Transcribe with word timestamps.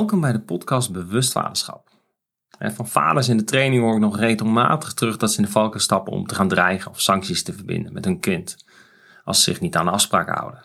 Welkom 0.00 0.20
bij 0.20 0.32
de 0.32 0.40
podcast 0.40 0.92
Bewust 0.92 1.32
Vaderschap. 1.32 1.88
Van 2.58 2.88
vaders 2.88 3.28
in 3.28 3.36
de 3.36 3.44
training 3.44 3.82
hoor 3.82 3.94
ik 3.94 4.00
nog 4.00 4.18
regelmatig 4.18 4.92
terug 4.92 5.16
dat 5.16 5.30
ze 5.30 5.38
in 5.38 5.44
de 5.44 5.50
valken 5.50 5.80
stappen 5.80 6.12
om 6.12 6.26
te 6.26 6.34
gaan 6.34 6.48
dreigen 6.48 6.90
of 6.90 7.00
sancties 7.00 7.42
te 7.42 7.52
verbinden 7.52 7.92
met 7.92 8.04
hun 8.04 8.20
kind, 8.20 8.64
als 9.24 9.42
ze 9.42 9.50
zich 9.50 9.60
niet 9.60 9.76
aan 9.76 9.84
de 9.84 9.90
afspraken 9.90 10.34
houden. 10.34 10.64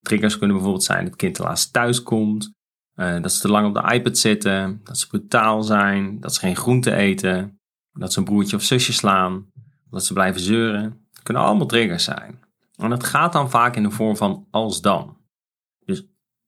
Triggers 0.00 0.38
kunnen 0.38 0.56
bijvoorbeeld 0.56 0.84
zijn 0.84 0.98
dat 0.98 1.08
het 1.08 1.16
kind 1.16 1.34
te 1.34 1.42
laat 1.42 1.72
thuis 1.72 2.02
komt, 2.02 2.52
eh, 2.94 3.20
dat 3.20 3.32
ze 3.32 3.40
te 3.40 3.48
lang 3.48 3.66
op 3.66 3.74
de 3.74 3.94
iPad 3.94 4.18
zitten, 4.18 4.80
dat 4.84 4.98
ze 4.98 5.06
brutaal 5.06 5.62
zijn, 5.62 6.20
dat 6.20 6.34
ze 6.34 6.40
geen 6.40 6.56
groente 6.56 6.94
eten, 6.94 7.60
dat 7.92 8.12
ze 8.12 8.18
een 8.18 8.24
broertje 8.24 8.56
of 8.56 8.62
zusje 8.62 8.92
slaan, 8.92 9.46
dat 9.90 10.04
ze 10.04 10.12
blijven 10.12 10.40
zeuren. 10.40 11.06
Het 11.10 11.22
kunnen 11.22 11.42
allemaal 11.42 11.66
triggers 11.66 12.04
zijn. 12.04 12.44
En 12.76 12.90
dat 12.90 13.04
gaat 13.04 13.32
dan 13.32 13.50
vaak 13.50 13.76
in 13.76 13.82
de 13.82 13.90
vorm 13.90 14.16
van 14.16 14.46
als 14.50 14.80
dan. 14.80 15.21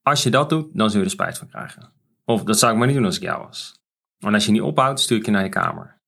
Als 0.05 0.23
je 0.23 0.31
dat 0.31 0.49
doet, 0.49 0.69
dan 0.73 0.91
zul 0.91 0.99
je 0.99 1.05
er 1.05 1.11
spijt 1.11 1.39
van 1.39 1.49
krijgen. 1.49 1.93
Of 2.25 2.43
dat 2.43 2.59
zou 2.59 2.73
ik 2.73 2.79
maar 2.79 2.87
niet 2.87 2.97
doen 2.97 3.05
als 3.05 3.17
ik 3.17 3.23
jou 3.23 3.47
was. 3.47 3.83
En 4.19 4.35
als 4.35 4.47
je 4.47 4.53
niet 4.53 4.61
ophoudt, 4.61 5.01
stuur 5.01 5.19
ik 5.19 5.25
je 5.25 5.31
naar 5.31 5.43
je 5.43 5.49
kamer. 5.49 6.01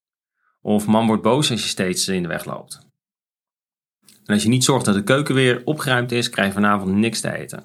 Of 0.60 0.86
man 0.86 1.06
wordt 1.06 1.22
boos 1.22 1.50
als 1.50 1.62
je 1.62 1.68
steeds 1.68 2.08
in 2.08 2.22
de 2.22 2.28
weg 2.28 2.44
loopt. 2.44 2.86
En 4.24 4.34
als 4.34 4.42
je 4.42 4.48
niet 4.48 4.64
zorgt 4.64 4.84
dat 4.84 4.94
de 4.94 5.02
keuken 5.02 5.34
weer 5.34 5.62
opgeruimd 5.64 6.12
is, 6.12 6.30
krijg 6.30 6.48
je 6.48 6.54
vanavond 6.54 6.92
niks 6.92 7.20
te 7.20 7.36
eten. 7.36 7.62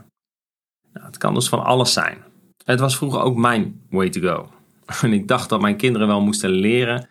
Nou, 0.94 1.05
het 1.05 1.17
kan 1.17 1.34
dus 1.34 1.49
van 1.49 1.63
alles 1.63 1.94
zijn. 1.94 2.23
Het 2.66 2.79
was 2.79 2.98
vroeger 2.98 3.21
ook 3.21 3.38
mijn 3.38 3.82
way 3.90 4.09
to 4.09 4.21
go. 4.21 4.52
En 5.02 5.13
ik 5.13 5.27
dacht 5.27 5.49
dat 5.49 5.62
mijn 5.62 5.77
kinderen 5.77 6.07
wel 6.07 6.21
moesten 6.21 6.49
leren 6.49 7.09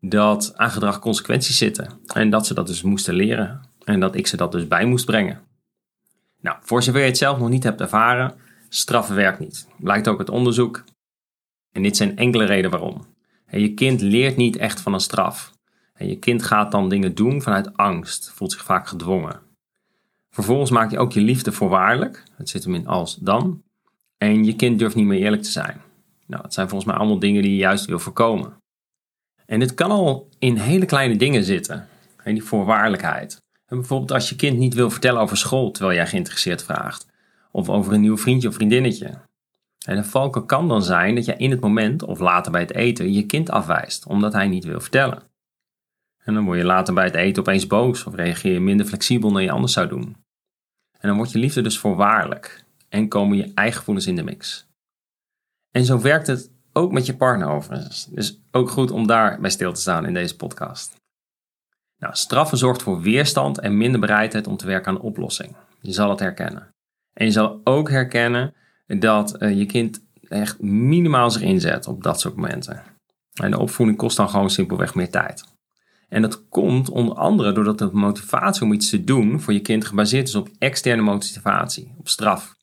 dat 0.00 0.52
aan 0.56 0.70
gedrag 0.70 0.98
consequenties 0.98 1.58
zitten. 1.58 2.00
En 2.14 2.30
dat 2.30 2.46
ze 2.46 2.54
dat 2.54 2.66
dus 2.66 2.82
moesten 2.82 3.14
leren. 3.14 3.60
En 3.84 4.00
dat 4.00 4.14
ik 4.14 4.26
ze 4.26 4.36
dat 4.36 4.52
dus 4.52 4.68
bij 4.68 4.84
moest 4.84 5.06
brengen. 5.06 5.40
Nou, 6.40 6.56
voor 6.60 6.82
zover 6.82 7.00
je 7.00 7.06
het 7.06 7.18
zelf 7.18 7.38
nog 7.38 7.48
niet 7.48 7.64
hebt 7.64 7.80
ervaren, 7.80 8.34
straffen 8.68 9.14
werkt 9.14 9.38
niet. 9.38 9.66
Blijkt 9.76 10.08
ook 10.08 10.18
uit 10.18 10.30
onderzoek. 10.30 10.84
En 11.72 11.82
dit 11.82 11.96
zijn 11.96 12.16
enkele 12.16 12.44
redenen 12.44 12.70
waarom. 12.70 13.06
Je 13.50 13.74
kind 13.74 14.00
leert 14.00 14.36
niet 14.36 14.56
echt 14.56 14.80
van 14.80 14.94
een 14.94 15.00
straf. 15.00 15.52
En 15.94 16.08
je 16.08 16.18
kind 16.18 16.42
gaat 16.42 16.72
dan 16.72 16.88
dingen 16.88 17.14
doen 17.14 17.42
vanuit 17.42 17.76
angst, 17.76 18.30
voelt 18.34 18.52
zich 18.52 18.64
vaak 18.64 18.88
gedwongen. 18.88 19.40
Vervolgens 20.30 20.70
maak 20.70 20.90
je 20.90 20.98
ook 20.98 21.12
je 21.12 21.20
liefde 21.20 21.52
voorwaardelijk. 21.52 22.24
Het 22.36 22.48
zit 22.48 22.64
hem 22.64 22.74
in 22.74 22.86
als 22.86 23.16
dan. 23.16 23.62
En 24.18 24.44
je 24.44 24.56
kind 24.56 24.78
durft 24.78 24.96
niet 24.96 25.06
meer 25.06 25.20
eerlijk 25.20 25.42
te 25.42 25.50
zijn. 25.50 25.80
Nou, 26.26 26.42
dat 26.42 26.54
zijn 26.54 26.68
volgens 26.68 26.90
mij 26.90 26.98
allemaal 26.98 27.18
dingen 27.18 27.42
die 27.42 27.50
je 27.50 27.56
juist 27.56 27.84
wil 27.84 27.98
voorkomen. 27.98 28.56
En 29.46 29.58
dit 29.58 29.74
kan 29.74 29.90
al 29.90 30.28
in 30.38 30.56
hele 30.56 30.84
kleine 30.84 31.16
dingen 31.16 31.44
zitten. 31.44 31.88
En 32.22 32.34
die 32.34 32.44
voorwaardelijkheid. 32.44 33.40
En 33.66 33.76
bijvoorbeeld 33.76 34.12
als 34.12 34.28
je 34.28 34.36
kind 34.36 34.58
niet 34.58 34.74
wil 34.74 34.90
vertellen 34.90 35.20
over 35.20 35.36
school 35.36 35.70
terwijl 35.70 35.96
jij 35.96 36.06
geïnteresseerd 36.06 36.64
vraagt. 36.64 37.06
Of 37.58 37.68
over 37.68 37.92
een 37.92 38.00
nieuw 38.00 38.18
vriendje 38.18 38.48
of 38.48 38.54
vriendinnetje. 38.54 39.18
En 39.86 39.96
een 39.96 40.04
valken 40.04 40.46
kan 40.46 40.68
dan 40.68 40.82
zijn 40.82 41.14
dat 41.14 41.24
je 41.24 41.36
in 41.36 41.50
het 41.50 41.60
moment 41.60 42.02
of 42.02 42.18
later 42.20 42.52
bij 42.52 42.60
het 42.60 42.74
eten 42.74 43.12
je 43.12 43.26
kind 43.26 43.50
afwijst 43.50 44.06
omdat 44.06 44.32
hij 44.32 44.48
niet 44.48 44.64
wil 44.64 44.80
vertellen. 44.80 45.22
En 46.24 46.34
dan 46.34 46.44
word 46.44 46.58
je 46.58 46.64
later 46.64 46.94
bij 46.94 47.04
het 47.04 47.14
eten 47.14 47.42
opeens 47.42 47.66
boos 47.66 48.04
of 48.04 48.14
reageer 48.14 48.52
je 48.52 48.60
minder 48.60 48.86
flexibel 48.86 49.32
dan 49.32 49.42
je 49.42 49.50
anders 49.50 49.72
zou 49.72 49.88
doen. 49.88 50.16
En 50.98 51.08
dan 51.08 51.16
wordt 51.16 51.32
je 51.32 51.38
liefde 51.38 51.60
dus 51.60 51.78
voorwaardelijk 51.78 52.64
en 52.88 53.08
komen 53.08 53.36
je 53.36 53.52
eigen 53.54 53.78
gevoelens 53.78 54.06
in 54.06 54.16
de 54.16 54.22
mix. 54.22 54.66
En 55.70 55.84
zo 55.84 56.00
werkt 56.00 56.26
het 56.26 56.50
ook 56.72 56.92
met 56.92 57.06
je 57.06 57.16
partner 57.16 57.48
overigens. 57.48 58.06
Dus 58.06 58.40
ook 58.50 58.70
goed 58.70 58.90
om 58.90 59.06
daar 59.06 59.40
bij 59.40 59.50
stil 59.50 59.72
te 59.72 59.80
staan 59.80 60.06
in 60.06 60.14
deze 60.14 60.36
podcast. 60.36 60.96
Nou, 61.98 62.14
straffen 62.14 62.58
zorgt 62.58 62.82
voor 62.82 63.00
weerstand 63.00 63.58
en 63.58 63.76
minder 63.76 64.00
bereidheid 64.00 64.46
om 64.46 64.56
te 64.56 64.66
werken 64.66 64.88
aan 64.88 64.94
een 64.94 65.00
oplossing. 65.00 65.56
Je 65.80 65.92
zal 65.92 66.10
het 66.10 66.20
herkennen. 66.20 66.76
En 67.18 67.26
je 67.26 67.32
zal 67.32 67.60
ook 67.64 67.90
herkennen 67.90 68.54
dat 68.86 69.36
eh, 69.36 69.58
je 69.58 69.66
kind 69.66 70.04
echt 70.28 70.60
minimaal 70.60 71.30
zich 71.30 71.42
inzet 71.42 71.86
op 71.86 72.02
dat 72.02 72.20
soort 72.20 72.36
momenten. 72.36 72.82
En 73.32 73.50
de 73.50 73.58
opvoeding 73.58 73.98
kost 73.98 74.16
dan 74.16 74.28
gewoon 74.28 74.50
simpelweg 74.50 74.94
meer 74.94 75.10
tijd. 75.10 75.44
En 76.08 76.22
dat 76.22 76.48
komt 76.48 76.90
onder 76.90 77.14
andere 77.14 77.52
doordat 77.52 77.78
de 77.78 77.90
motivatie 77.92 78.62
om 78.62 78.72
iets 78.72 78.90
te 78.90 79.04
doen 79.04 79.40
voor 79.40 79.52
je 79.52 79.60
kind 79.60 79.84
gebaseerd 79.84 80.28
is 80.28 80.34
op 80.34 80.48
externe 80.58 81.02
motivatie, 81.02 81.94
op 81.98 82.08
straf. 82.08 82.54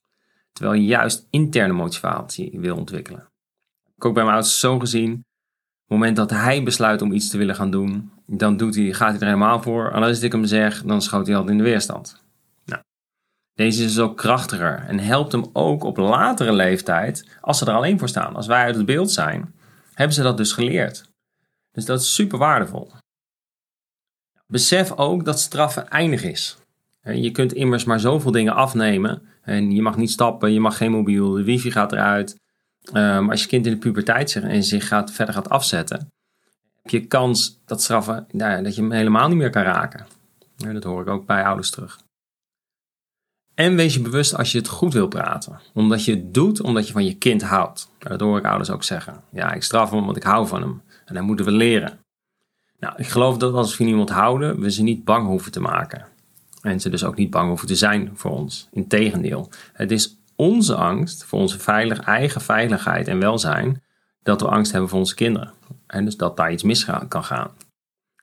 Terwijl 0.51 0.81
je 0.81 0.87
juist 0.87 1.27
interne 1.29 1.73
motivatie 1.73 2.59
wil 2.59 2.77
ontwikkelen. 2.77 3.29
Ik 3.95 4.05
ook 4.05 4.13
bij 4.13 4.23
mijn 4.23 4.35
ouders 4.35 4.59
zo 4.59 4.79
gezien. 4.79 5.11
Op 5.11 5.21
het 5.81 5.89
moment 5.89 6.15
dat 6.15 6.29
hij 6.29 6.63
besluit 6.63 7.01
om 7.01 7.11
iets 7.11 7.29
te 7.29 7.37
willen 7.37 7.55
gaan 7.55 7.71
doen, 7.71 8.11
dan 8.25 8.57
doet 8.57 8.75
hij, 8.75 8.93
gaat 8.93 9.11
hij 9.11 9.19
er 9.19 9.25
helemaal 9.25 9.61
voor. 9.61 9.91
En 9.91 10.03
als 10.03 10.21
ik 10.21 10.31
hem 10.31 10.45
zeg, 10.45 10.83
dan 10.83 11.01
schoot 11.01 11.27
hij 11.27 11.35
altijd 11.35 11.57
in 11.57 11.63
de 11.63 11.69
weerstand. 11.69 12.24
Deze 13.55 13.83
is 13.83 13.99
ook 13.99 14.17
krachtiger 14.17 14.83
en 14.87 14.99
helpt 14.99 15.31
hem 15.31 15.45
ook 15.53 15.83
op 15.83 15.97
latere 15.97 16.53
leeftijd, 16.53 17.37
als 17.41 17.57
ze 17.57 17.65
er 17.65 17.73
alleen 17.73 17.99
voor 17.99 18.09
staan. 18.09 18.35
Als 18.35 18.47
wij 18.47 18.63
uit 18.63 18.75
het 18.75 18.85
beeld 18.85 19.11
zijn, 19.11 19.53
hebben 19.93 20.15
ze 20.15 20.23
dat 20.23 20.37
dus 20.37 20.51
geleerd. 20.51 21.09
Dus 21.71 21.85
dat 21.85 21.99
is 21.99 22.13
super 22.13 22.37
waardevol. 22.37 22.91
Besef 24.47 24.91
ook 24.91 25.25
dat 25.25 25.39
straffen 25.39 25.87
eindig 25.89 26.23
is. 26.23 26.57
Je 27.01 27.31
kunt 27.31 27.53
immers 27.53 27.83
maar 27.83 27.99
zoveel 27.99 28.31
dingen 28.31 28.53
afnemen. 28.53 29.21
En 29.41 29.71
je 29.71 29.81
mag 29.81 29.97
niet 29.97 30.11
stappen, 30.11 30.53
je 30.53 30.59
mag 30.59 30.77
geen 30.77 30.91
mobiel, 30.91 31.31
de 31.31 31.43
wifi 31.43 31.71
gaat 31.71 31.91
eruit. 31.91 32.35
Ehm, 32.93 33.29
als 33.29 33.41
je 33.41 33.47
kind 33.47 33.65
in 33.65 33.71
de 33.71 33.77
puberteit 33.77 34.29
zegt 34.29 34.45
en 34.45 34.63
zich 34.63 34.87
gaat, 34.87 35.11
verder 35.11 35.33
gaat 35.33 35.49
afzetten, 35.49 35.97
heb 36.81 36.91
je 36.91 37.07
kans 37.07 37.61
dat 37.65 37.81
straffen, 37.81 38.25
nou, 38.31 38.63
dat 38.63 38.75
je 38.75 38.81
hem 38.81 38.91
helemaal 38.91 39.27
niet 39.27 39.37
meer 39.37 39.49
kan 39.49 39.63
raken. 39.63 40.07
dat 40.55 40.83
hoor 40.83 41.01
ik 41.01 41.07
ook 41.07 41.25
bij 41.25 41.43
ouders 41.43 41.69
terug. 41.69 42.04
En 43.55 43.75
wees 43.75 43.93
je 43.93 44.01
bewust 44.01 44.37
als 44.37 44.51
je 44.51 44.57
het 44.57 44.67
goed 44.67 44.93
wil 44.93 45.07
praten. 45.07 45.59
Omdat 45.73 46.05
je 46.05 46.11
het 46.11 46.33
doet 46.33 46.61
omdat 46.61 46.87
je 46.87 46.93
van 46.93 47.05
je 47.05 47.13
kind 47.13 47.43
houdt. 47.43 47.89
Dat 47.97 48.19
hoor 48.19 48.37
ik 48.37 48.45
ouders 48.45 48.69
ook 48.69 48.83
zeggen. 48.83 49.23
Ja, 49.31 49.53
ik 49.53 49.63
straf 49.63 49.89
hem 49.89 50.05
want 50.05 50.17
ik 50.17 50.23
hou 50.23 50.47
van 50.47 50.61
hem. 50.61 50.81
En 51.05 51.13
dat 51.13 51.23
moeten 51.23 51.45
we 51.45 51.51
leren. 51.51 51.99
Nou, 52.79 52.93
ik 52.97 53.07
geloof 53.07 53.37
dat 53.37 53.53
als 53.53 53.69
we 53.69 53.77
van 53.77 53.85
iemand 53.85 54.09
houden, 54.09 54.59
we 54.59 54.71
ze 54.71 54.83
niet 54.83 55.03
bang 55.03 55.27
hoeven 55.27 55.51
te 55.51 55.59
maken. 55.59 56.05
En 56.61 56.79
ze 56.79 56.89
dus 56.89 57.03
ook 57.03 57.15
niet 57.15 57.29
bang 57.29 57.47
hoeven 57.47 57.67
te 57.67 57.75
zijn 57.75 58.11
voor 58.13 58.31
ons. 58.31 58.67
Integendeel, 58.71 59.49
het 59.73 59.91
is 59.91 60.17
onze 60.35 60.75
angst 60.75 61.23
voor 61.23 61.39
onze 61.39 61.59
veilig, 61.59 61.99
eigen 61.99 62.41
veiligheid 62.41 63.07
en 63.07 63.19
welzijn 63.19 63.83
dat 64.23 64.41
we 64.41 64.47
angst 64.47 64.71
hebben 64.71 64.89
voor 64.89 64.99
onze 64.99 65.15
kinderen. 65.15 65.53
En 65.87 66.05
dus 66.05 66.17
dat 66.17 66.37
daar 66.37 66.51
iets 66.51 66.63
mis 66.63 66.85
kan 67.07 67.23
gaan. 67.23 67.51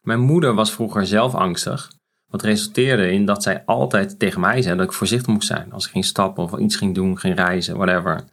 Mijn 0.03 0.21
moeder 0.21 0.55
was 0.55 0.73
vroeger 0.73 1.07
zelf 1.07 1.35
angstig, 1.35 1.93
wat 2.33 2.43
resulteerde 2.43 3.11
in 3.11 3.25
dat 3.25 3.43
zij 3.43 3.63
altijd 3.65 4.19
tegen 4.19 4.41
mij 4.41 4.63
zei 4.63 4.77
dat 4.77 4.87
ik 4.87 4.93
voorzichtig 4.93 5.33
moest 5.33 5.47
zijn 5.47 5.73
als 5.73 5.85
ik 5.85 5.91
ging 5.91 6.05
stappen 6.05 6.45
of 6.45 6.59
iets 6.59 6.77
ging 6.77 6.95
doen, 6.95 7.19
ging 7.19 7.37
reizen, 7.37 7.77
whatever. 7.77 8.25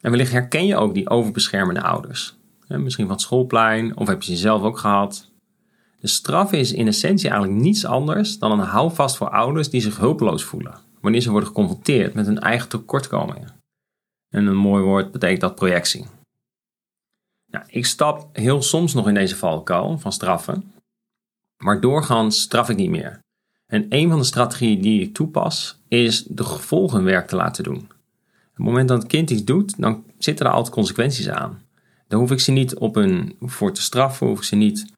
En 0.00 0.10
wellicht 0.10 0.32
herken 0.32 0.66
je 0.66 0.76
ook 0.76 0.94
die 0.94 1.10
overbeschermende 1.10 1.82
ouders. 1.82 2.36
Misschien 2.68 3.04
van 3.04 3.14
het 3.14 3.22
schoolplein, 3.22 3.96
of 3.96 4.06
heb 4.06 4.22
je 4.22 4.32
ze 4.32 4.38
zelf 4.40 4.62
ook 4.62 4.78
gehad. 4.78 5.30
De 6.00 6.06
straf 6.06 6.52
is 6.52 6.72
in 6.72 6.86
essentie 6.86 7.30
eigenlijk 7.30 7.60
niets 7.60 7.84
anders 7.84 8.38
dan 8.38 8.52
een 8.52 8.66
houvast 8.66 9.16
voor 9.16 9.30
ouders 9.30 9.70
die 9.70 9.80
zich 9.80 9.96
hulpeloos 9.96 10.44
voelen 10.44 10.74
wanneer 11.00 11.20
ze 11.20 11.30
worden 11.30 11.48
geconfronteerd 11.48 12.14
met 12.14 12.26
hun 12.26 12.40
eigen 12.40 12.68
tekortkomingen. 12.68 13.48
En 14.28 14.46
een 14.46 14.56
mooi 14.56 14.82
woord 14.82 15.12
betekent 15.12 15.40
dat 15.40 15.54
projectie. 15.54 16.06
Nou, 17.50 17.64
ik 17.68 17.86
stap 17.86 18.28
heel 18.32 18.62
soms 18.62 18.94
nog 18.94 19.08
in 19.08 19.14
deze 19.14 19.36
valkuil 19.36 19.98
van 19.98 20.12
straffen, 20.12 20.71
maar 21.62 21.80
doorgaans 21.80 22.40
straf 22.40 22.68
ik 22.68 22.76
niet 22.76 22.90
meer. 22.90 23.20
En 23.66 23.86
een 23.88 24.08
van 24.08 24.18
de 24.18 24.24
strategieën 24.24 24.80
die 24.80 25.02
ik 25.02 25.14
toepas 25.14 25.80
is 25.88 26.24
de 26.24 26.44
gevolgen 26.44 27.04
werk 27.04 27.26
te 27.26 27.36
laten 27.36 27.64
doen. 27.64 27.76
Op 27.76 28.58
het 28.58 28.66
moment 28.66 28.88
dat 28.88 29.02
het 29.02 29.10
kind 29.10 29.30
iets 29.30 29.44
doet, 29.44 29.80
dan 29.80 30.04
zitten 30.18 30.46
er 30.46 30.52
altijd 30.52 30.74
consequenties 30.74 31.28
aan. 31.28 31.62
Dan 32.08 32.20
hoef 32.20 32.30
ik 32.30 32.40
ze 32.40 32.52
niet 32.52 32.74
op 32.74 32.96
een, 32.96 33.36
voor 33.40 33.72
te 33.72 33.82
straffen, 33.82 34.26
hoef 34.26 34.38
ik 34.38 34.44
ze 34.44 34.56
niet 34.56 34.92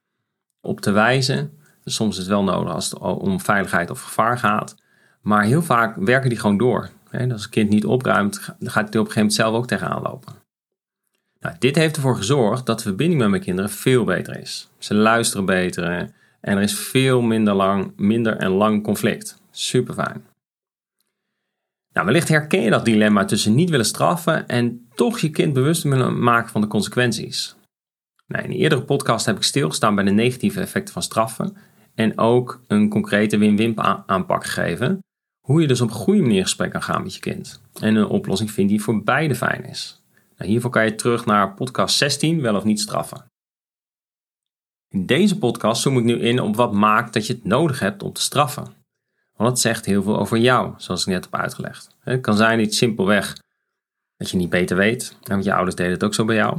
op 0.61 0.81
te 0.81 0.91
wijzen. 0.91 1.59
Soms 1.85 2.13
is 2.13 2.19
het 2.19 2.29
wel 2.29 2.45
nodig 2.45 2.73
als 2.73 2.91
het 2.91 2.99
om 2.99 3.41
veiligheid 3.41 3.91
of 3.91 4.03
gevaar 4.03 4.39
gaat. 4.39 4.77
Maar 5.21 5.45
heel 5.45 5.63
vaak 5.63 5.97
werken 5.97 6.29
die 6.29 6.39
gewoon 6.39 6.59
door. 6.59 6.91
Als 7.31 7.45
een 7.45 7.51
kind 7.51 7.71
niet 7.71 7.85
opruimt, 7.85 8.55
dan 8.59 8.71
gaat 8.71 8.93
hij 8.93 9.01
op 9.01 9.07
een 9.07 9.13
gegeven 9.13 9.15
moment 9.15 9.35
zelf 9.35 9.55
ook 9.55 9.67
tegenaan 9.67 10.03
lopen. 10.03 10.35
Nou, 11.41 11.57
dit 11.59 11.77
heeft 11.77 11.97
ervoor 11.97 12.17
gezorgd 12.17 12.67
dat 12.67 12.77
de 12.79 12.85
verbinding 12.85 13.21
met 13.21 13.31
mijn 13.31 13.43
kinderen 13.43 13.71
veel 13.71 14.05
beter 14.05 14.41
is. 14.41 14.69
Ze 14.79 14.95
luisteren 14.95 15.45
beter 15.45 16.13
en 16.45 16.57
er 16.57 16.63
is 16.63 16.79
veel 16.79 17.21
minder, 17.21 17.55
lang, 17.55 17.93
minder 17.97 18.37
en 18.37 18.51
lang 18.51 18.83
conflict. 18.83 19.43
Super 19.51 19.95
fijn. 19.95 20.25
Nou, 21.93 22.07
wellicht 22.07 22.29
herken 22.29 22.61
je 22.61 22.71
dat 22.71 22.85
dilemma 22.85 23.25
tussen 23.25 23.55
niet 23.55 23.71
willen 23.71 23.87
straffen 23.87 24.49
en 24.49 24.89
toch 24.95 25.19
je 25.19 25.31
kind 25.31 25.53
bewust 25.53 25.83
willen 25.83 26.23
maken 26.23 26.51
van 26.51 26.61
de 26.61 26.67
consequenties. 26.67 27.57
Nou, 28.27 28.45
in 28.45 28.51
de 28.51 28.57
eerdere 28.57 28.83
podcast 28.83 29.27
heb 29.27 29.37
ik 29.37 29.43
stilgestaan 29.43 29.95
bij 29.95 30.05
de 30.05 30.11
negatieve 30.11 30.61
effecten 30.61 30.93
van 30.93 31.03
straffen 31.03 31.57
en 31.95 32.19
ook 32.19 32.61
een 32.67 32.89
concrete 32.89 33.39
win-win 33.39 33.81
aanpak 34.07 34.45
gegeven. 34.45 34.99
Hoe 35.47 35.61
je 35.61 35.67
dus 35.67 35.81
op 35.81 35.89
een 35.89 35.95
goede 35.95 36.23
manier 36.23 36.43
gesprek 36.43 36.71
kan 36.71 36.83
gaan 36.83 37.03
met 37.03 37.15
je 37.15 37.21
kind 37.21 37.61
en 37.81 37.95
een 37.95 38.07
oplossing 38.07 38.51
vindt 38.51 38.71
die 38.71 38.83
voor 38.83 39.03
beide 39.03 39.35
fijn 39.35 39.65
is. 39.65 40.03
Nou, 40.37 40.51
hiervoor 40.51 40.71
kan 40.71 40.85
je 40.85 40.95
terug 40.95 41.27
naar 41.27 41.55
podcast 41.55 41.97
16, 41.97 42.41
wel 42.41 42.57
of 42.57 42.65
niet 42.65 42.81
straffen. 42.81 43.25
In 44.95 45.07
deze 45.07 45.39
podcast 45.39 45.83
zoom 45.83 45.99
ik 45.99 46.05
nu 46.05 46.21
in 46.21 46.41
op 46.41 46.57
wat 46.57 46.73
maakt 46.73 47.13
dat 47.13 47.27
je 47.27 47.33
het 47.33 47.45
nodig 47.45 47.81
hebt 47.81 48.03
om 48.03 48.13
te 48.13 48.21
straffen. 48.21 48.65
Want 49.37 49.51
het 49.51 49.59
zegt 49.59 49.85
heel 49.85 50.03
veel 50.03 50.19
over 50.19 50.39
jou, 50.39 50.75
zoals 50.77 51.01
ik 51.01 51.07
net 51.07 51.25
heb 51.25 51.35
uitgelegd. 51.35 51.97
Het 52.01 52.21
kan 52.21 52.37
zijn 52.37 52.61
iets 52.61 52.77
simpelweg 52.77 53.37
Dat 54.17 54.31
je 54.31 54.37
niet 54.37 54.51
beter 54.51 54.77
weet, 54.77 55.17
want 55.23 55.45
je 55.45 55.55
ouders 55.55 55.77
deden 55.77 55.93
het 55.93 56.05
ook 56.05 56.15
zo 56.15 56.25
bij 56.25 56.37
jou. 56.37 56.59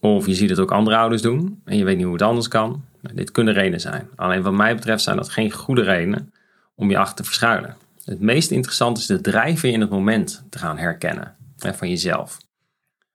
Of 0.00 0.26
je 0.26 0.34
ziet 0.34 0.50
het 0.50 0.58
ook 0.58 0.72
andere 0.72 0.96
ouders 0.96 1.22
doen 1.22 1.60
en 1.64 1.76
je 1.76 1.84
weet 1.84 1.96
niet 1.96 2.04
hoe 2.04 2.12
het 2.12 2.22
anders 2.22 2.48
kan. 2.48 2.84
Nou, 3.00 3.14
dit 3.14 3.30
kunnen 3.30 3.54
redenen 3.54 3.80
zijn. 3.80 4.08
Alleen 4.16 4.42
wat 4.42 4.52
mij 4.52 4.74
betreft 4.74 5.02
zijn 5.02 5.16
dat 5.16 5.28
geen 5.28 5.50
goede 5.50 5.82
redenen 5.82 6.32
om 6.74 6.90
je 6.90 6.98
achter 6.98 7.16
te 7.16 7.24
verschuilen. 7.24 7.76
Het 8.04 8.20
meest 8.20 8.50
interessante 8.50 9.00
is 9.00 9.06
de 9.06 9.20
drijven 9.20 9.72
in 9.72 9.80
het 9.80 9.90
moment 9.90 10.44
te 10.50 10.58
gaan 10.58 10.78
herkennen 10.78 11.36
van 11.56 11.88
jezelf. 11.88 12.38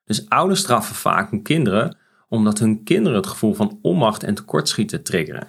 Dus 0.06 0.30
ouders 0.30 0.60
straffen 0.60 0.96
vaak 0.96 1.32
hun 1.32 1.42
kinderen 1.42 1.98
omdat 2.34 2.60
hun 2.60 2.84
kinderen 2.84 3.18
het 3.18 3.28
gevoel 3.28 3.54
van 3.54 3.80
onmacht 3.82 4.24
en 4.24 4.36
tekortschieten 4.36 5.04
triggeren. 5.04 5.48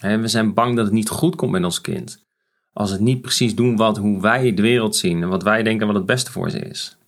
we 0.00 0.28
zijn 0.28 0.54
bang 0.54 0.76
dat 0.76 0.84
het 0.84 0.94
niet 0.94 1.08
goed 1.08 1.36
komt 1.36 1.52
met 1.52 1.64
ons 1.64 1.80
kind. 1.80 2.24
Als 2.72 2.90
het 2.90 3.00
niet 3.00 3.20
precies 3.20 3.54
doen 3.54 3.76
wat, 3.76 3.96
hoe 3.96 4.20
wij 4.20 4.54
de 4.54 4.62
wereld 4.62 4.96
zien 4.96 5.22
en 5.22 5.28
wat 5.28 5.42
wij 5.42 5.62
denken 5.62 5.86
wat 5.86 5.96
het 5.96 6.06
beste 6.06 6.32
voor 6.32 6.50
ze 6.50 6.58
is. 6.58 6.98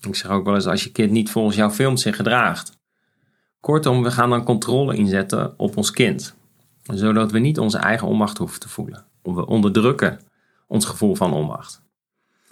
Ik 0.00 0.14
zeg 0.14 0.30
ook 0.30 0.44
wel 0.44 0.54
eens, 0.54 0.66
als 0.66 0.84
je 0.84 0.92
kind 0.92 1.10
niet 1.10 1.30
volgens 1.30 1.56
jouw 1.56 1.70
films 1.70 2.02
zich 2.02 2.16
gedraagt. 2.16 2.78
Kortom, 3.60 4.02
we 4.02 4.10
gaan 4.10 4.30
dan 4.30 4.44
controle 4.44 4.96
inzetten 4.96 5.58
op 5.58 5.76
ons 5.76 5.90
kind. 5.90 6.34
Zodat 6.82 7.32
we 7.32 7.38
niet 7.38 7.58
onze 7.58 7.78
eigen 7.78 8.08
onmacht 8.08 8.38
hoeven 8.38 8.60
te 8.60 8.68
voelen. 8.68 9.04
We 9.22 9.46
onderdrukken 9.46 10.20
ons 10.66 10.84
gevoel 10.84 11.14
van 11.14 11.32
onmacht. 11.32 11.82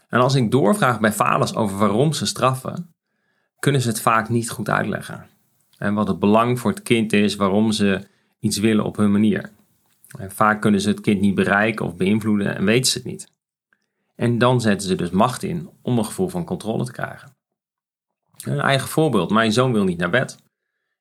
En 0.08 0.20
als 0.20 0.34
ik 0.34 0.50
doorvraag 0.50 1.00
bij 1.00 1.12
vaders 1.12 1.55
over 1.55 1.78
waarom 1.78 2.12
ze 2.12 2.26
straffen, 2.26 2.94
kunnen 3.58 3.81
ze 3.81 3.88
het 3.88 4.00
vaak 4.00 4.28
niet 4.28 4.50
goed 4.50 4.69
uitleggen. 4.69 5.34
En 5.78 5.94
wat 5.94 6.08
het 6.08 6.19
belang 6.19 6.61
voor 6.61 6.70
het 6.70 6.82
kind 6.82 7.12
is, 7.12 7.37
waarom 7.37 7.73
ze 7.73 8.06
iets 8.38 8.58
willen 8.58 8.84
op 8.84 8.96
hun 8.96 9.12
manier. 9.12 9.50
En 10.19 10.31
vaak 10.31 10.61
kunnen 10.61 10.81
ze 10.81 10.88
het 10.88 11.00
kind 11.00 11.20
niet 11.20 11.34
bereiken 11.34 11.87
of 11.87 11.96
beïnvloeden 11.96 12.56
en 12.56 12.64
weten 12.64 12.90
ze 12.90 12.99
het 12.99 13.06
niet. 13.06 13.28
En 14.14 14.38
dan 14.38 14.61
zetten 14.61 14.88
ze 14.88 14.94
dus 14.94 15.11
macht 15.11 15.43
in 15.43 15.69
om 15.82 15.99
een 15.99 16.05
gevoel 16.05 16.28
van 16.28 16.44
controle 16.44 16.84
te 16.84 16.93
krijgen. 16.93 17.37
Een 18.44 18.61
eigen 18.61 18.88
voorbeeld: 18.88 19.31
mijn 19.31 19.52
zoon 19.52 19.73
wil 19.73 19.84
niet 19.84 19.99
naar 19.99 20.11
bed. 20.11 20.38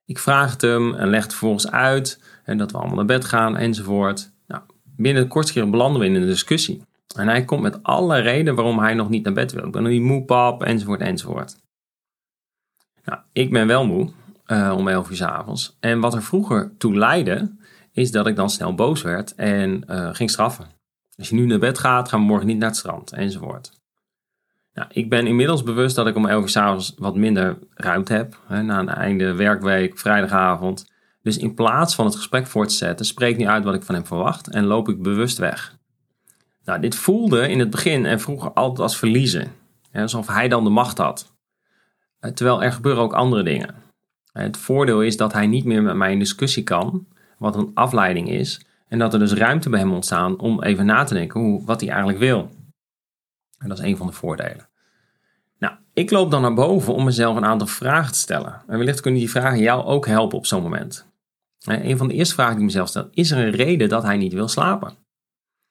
Ik 0.06 0.20
vraag 0.20 0.52
het 0.52 0.62
hem 0.62 0.94
en 0.94 1.08
leg 1.08 1.24
het 1.24 1.32
vervolgens 1.32 1.72
uit 1.72 2.22
en 2.44 2.58
dat 2.58 2.72
we 2.72 2.78
allemaal 2.78 2.96
naar 2.96 3.06
bed 3.06 3.26
gaan 3.26 3.58
enzovoort. 3.58 4.32
Nou, 4.48 4.64
binnen 4.84 5.24
de 5.24 5.30
kortste 5.30 5.54
keer 5.54 5.70
belanden 5.70 6.02
we 6.02 6.08
in 6.08 6.16
een 6.16 6.26
discussie. 6.26 6.82
En 7.16 7.28
hij 7.28 7.46
komt 7.46 7.62
met 7.62 7.84
alle 7.84 8.20
redenen 8.20 8.56
waarom 8.56 8.80
hij 8.80 8.94
nog 8.94 9.10
niet 9.10 9.24
naar 9.24 9.34
bed 9.34 9.52
wil. 9.52 9.66
Ik 9.66 9.72
ben 9.72 9.84
nog 9.84 9.92
niet 9.92 10.02
moe, 10.02 10.24
pap, 10.24 10.64
enzovoort, 10.64 11.02
enzovoort. 11.02 11.56
Nou, 13.04 13.20
ik 13.32 13.52
ben 13.52 13.68
wel 13.68 13.86
moe 13.86 14.12
uh, 14.48 14.74
om 14.78 14.88
11 14.88 15.10
uur 15.10 15.16
s 15.16 15.22
avonds. 15.22 15.78
En 15.80 16.00
wat 16.00 16.14
er 16.14 16.24
vroeger 16.24 16.72
toe 16.78 16.98
leidde, 16.98 17.56
is 17.92 18.12
dat 18.12 18.28
ik 18.28 18.36
dan 18.36 18.50
snel 18.50 18.76
boos 18.76 19.02
werd 19.02 19.36
en 19.36 19.84
uh, 19.90 20.10
ging 20.12 20.30
straffen. 20.30 20.66
Als 21.18 21.30
je 21.30 21.36
nu 21.36 21.46
naar 21.46 21.60
bed 21.60 21.78
gaat, 21.78 22.10
gaan 22.10 22.20
we 22.20 22.26
morgen 22.26 22.48
niet 22.48 22.58
naar 22.58 22.70
het 22.70 22.78
strand, 22.78 23.12
enzovoort. 23.12 23.72
Nou, 24.74 24.88
ik 24.92 25.10
ben 25.10 25.28
inmiddels 25.28 25.64
bewust 25.64 25.96
dat 25.96 26.08
ik 26.08 26.16
om 26.16 26.26
11 26.26 26.44
uur 26.44 26.50
s 26.50 26.56
avonds 26.56 26.94
wat 26.98 27.16
minder 27.16 27.58
ruimte 27.74 28.14
heb. 28.14 28.40
Hè, 28.48 28.62
na 28.62 28.80
een 28.80 28.90
einde 28.90 29.34
werkweek, 29.34 30.00
vrijdagavond. 30.00 30.92
Dus 31.22 31.38
in 31.38 31.54
plaats 31.54 31.96
van 31.96 32.06
het 32.06 32.16
gesprek 32.16 32.48
voor 32.48 32.68
te 32.68 32.74
zetten, 32.74 33.06
spreek 33.06 33.38
niet 33.38 33.48
uit 33.48 33.64
wat 33.64 33.74
ik 33.74 33.84
van 33.84 33.96
hem 33.96 34.06
verwacht 34.06 34.50
en 34.50 34.66
loop 34.66 34.90
ik 34.90 35.02
bewust 35.02 35.38
weg. 35.38 35.78
Nou, 36.64 36.80
dit 36.80 36.96
voelde 36.96 37.50
in 37.50 37.60
het 37.60 37.70
begin 37.70 38.06
en 38.06 38.20
vroeger 38.20 38.52
altijd 38.52 38.80
als 38.80 38.98
verliezen. 38.98 39.52
alsof 39.94 40.28
hij 40.28 40.48
dan 40.48 40.64
de 40.64 40.70
macht 40.70 40.98
had. 40.98 41.34
Eh, 42.20 42.32
terwijl 42.32 42.64
er 42.64 42.72
gebeuren 42.72 43.04
ook 43.04 43.14
andere 43.14 43.44
dingen. 43.44 43.85
Het 44.40 44.58
voordeel 44.58 45.02
is 45.02 45.18
dat 45.18 45.34
hij 45.34 45.48
niet 45.48 45.66
meer 45.66 45.84
met 45.84 45.96
mij 45.96 46.12
in 46.12 46.20
discussie 46.20 46.64
kan, 46.64 47.08
wat 47.38 47.56
een 47.56 47.72
afleiding 47.74 48.30
is. 48.30 48.66
En 48.88 49.00
dat 49.00 49.14
er 49.14 49.20
dus 49.20 49.34
ruimte 49.34 49.70
bij 49.70 49.80
hem 49.80 49.94
ontstaat 49.94 50.36
om 50.36 50.64
even 50.64 50.86
na 50.86 51.04
te 51.04 51.14
denken 51.14 51.40
hoe, 51.40 51.66
wat 51.66 51.80
hij 51.80 51.90
eigenlijk 51.90 52.20
wil. 52.20 52.52
En 53.58 53.70
dat 53.70 53.78
is 53.80 53.84
een 53.84 53.98
van 53.98 54.08
de 54.08 54.14
voordelen. 54.14 54.70
Nou, 55.60 55.74
ik 55.94 56.12
loop 56.12 56.32
dan 56.32 56.42
naar 56.42 56.54
boven 56.54 56.94
om 56.94 57.04
mezelf 57.04 57.36
een 57.36 57.46
aantal 57.46 57.68
vragen 57.68 58.12
te 58.12 58.20
stellen. 58.20 58.62
En 58.68 58.78
wellicht 58.78 59.02
kunnen 59.02 59.20
die 59.20 59.30
vragen 59.30 59.60
jou 59.60 59.86
ook 59.86 60.08
helpen 60.08 60.38
op 60.38 60.46
zo'n 60.46 60.64
moment. 60.64 61.08
Een 61.66 61.98
van 61.98 62.08
de 62.08 62.14
eerste 62.14 62.34
vragen 62.34 62.54
die 62.54 62.62
ik 62.62 62.68
mezelf 62.68 62.88
stel, 62.88 63.08
is 63.12 63.32
er 63.32 63.46
een 63.46 63.52
reden 63.52 63.90
dat 63.90 64.04
hij 64.04 64.18
niet 64.18 64.34
wil 64.34 64.48
slapen? 64.48 64.94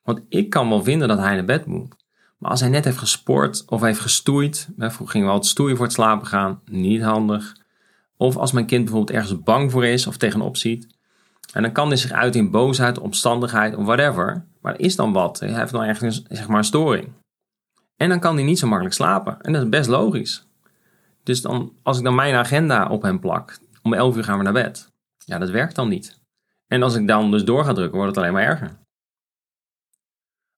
Want 0.03 0.21
ik 0.29 0.51
kan 0.51 0.69
wel 0.69 0.83
vinden 0.83 1.09
dat 1.09 1.19
hij 1.19 1.35
naar 1.35 1.45
bed 1.45 1.67
moet. 1.67 1.95
Maar 2.39 2.51
als 2.51 2.61
hij 2.61 2.69
net 2.69 2.85
heeft 2.85 2.99
gesport 2.99 3.65
of 3.67 3.81
heeft 3.81 4.01
gestoeid, 4.01 4.69
vroeger 4.77 5.09
gingen 5.09 5.27
we 5.27 5.33
altijd 5.33 5.51
stoeien 5.51 5.77
voor 5.77 5.85
het 5.85 5.95
slapen 5.95 6.27
gaan, 6.27 6.61
niet 6.65 7.03
handig. 7.03 7.63
Of 8.17 8.37
als 8.37 8.53
mijn 8.53 8.67
kind 8.67 8.85
bijvoorbeeld 8.85 9.17
ergens 9.17 9.43
bang 9.43 9.71
voor 9.71 9.87
is 9.87 10.07
of 10.07 10.17
tegenop 10.17 10.57
ziet. 10.57 10.87
En 11.53 11.63
dan 11.63 11.73
kan 11.73 11.89
hij 11.89 11.97
zich 11.97 12.11
uit 12.11 12.37
in 12.37 12.51
boosheid, 12.51 12.99
omstandigheid 12.99 13.77
of 13.77 13.85
whatever. 13.85 14.45
Maar 14.61 14.75
er 14.75 14.81
is 14.81 14.97
dan 14.97 15.13
wat. 15.13 15.41
Hij 15.41 15.55
heeft 15.55 15.73
dan 15.73 15.83
ergens 15.83 16.23
zeg 16.29 16.49
maar, 16.49 16.59
een 16.59 16.65
storing. 16.65 17.13
En 17.97 18.09
dan 18.09 18.21
kan 18.21 18.35
hij 18.35 18.45
niet 18.45 18.59
zo 18.59 18.67
makkelijk 18.67 18.95
slapen. 18.95 19.41
En 19.41 19.53
dat 19.53 19.63
is 19.63 19.69
best 19.69 19.89
logisch. 19.89 20.47
Dus 21.23 21.43
dan, 21.43 21.73
als 21.83 21.99
ik 21.99 22.05
dan 22.05 22.15
mijn 22.15 22.35
agenda 22.35 22.89
op 22.89 23.03
hem 23.03 23.21
plak, 23.21 23.59
om 23.83 23.95
11 23.95 24.17
uur 24.17 24.25
gaan 24.25 24.39
we 24.39 24.45
naar 24.45 24.53
bed. 24.53 24.93
Ja, 25.19 25.39
dat 25.39 25.51
werkt 25.51 25.75
dan 25.75 25.89
niet. 25.89 26.21
En 26.67 26.83
als 26.83 26.95
ik 26.95 27.07
dan 27.07 27.31
dus 27.31 27.45
door 27.45 27.65
ga 27.65 27.73
drukken, 27.73 27.97
wordt 27.99 28.15
het 28.15 28.25
alleen 28.25 28.33
maar 28.33 28.47
erger. 28.47 28.79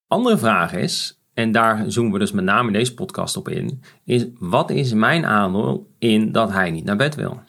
Andere 0.07 0.39
vraag 0.39 0.73
is, 0.73 1.21
en 1.37 1.53
daar 1.53 1.85
zoomen 1.91 2.13
we 2.13 2.19
dus 2.19 2.33
met 2.33 2.45
name 2.45 2.67
in 2.67 2.73
deze 2.73 2.95
podcast 2.95 3.37
op 3.37 3.49
in, 3.49 3.83
is 4.05 4.27
wat 4.39 4.71
is 4.71 4.93
mijn 4.93 5.27
aandeel 5.27 5.95
in 5.99 6.33
dat 6.33 6.51
hij 6.51 6.71
niet 6.71 6.85
naar 6.85 6.97
bed 6.97 7.15
wil? 7.15 7.43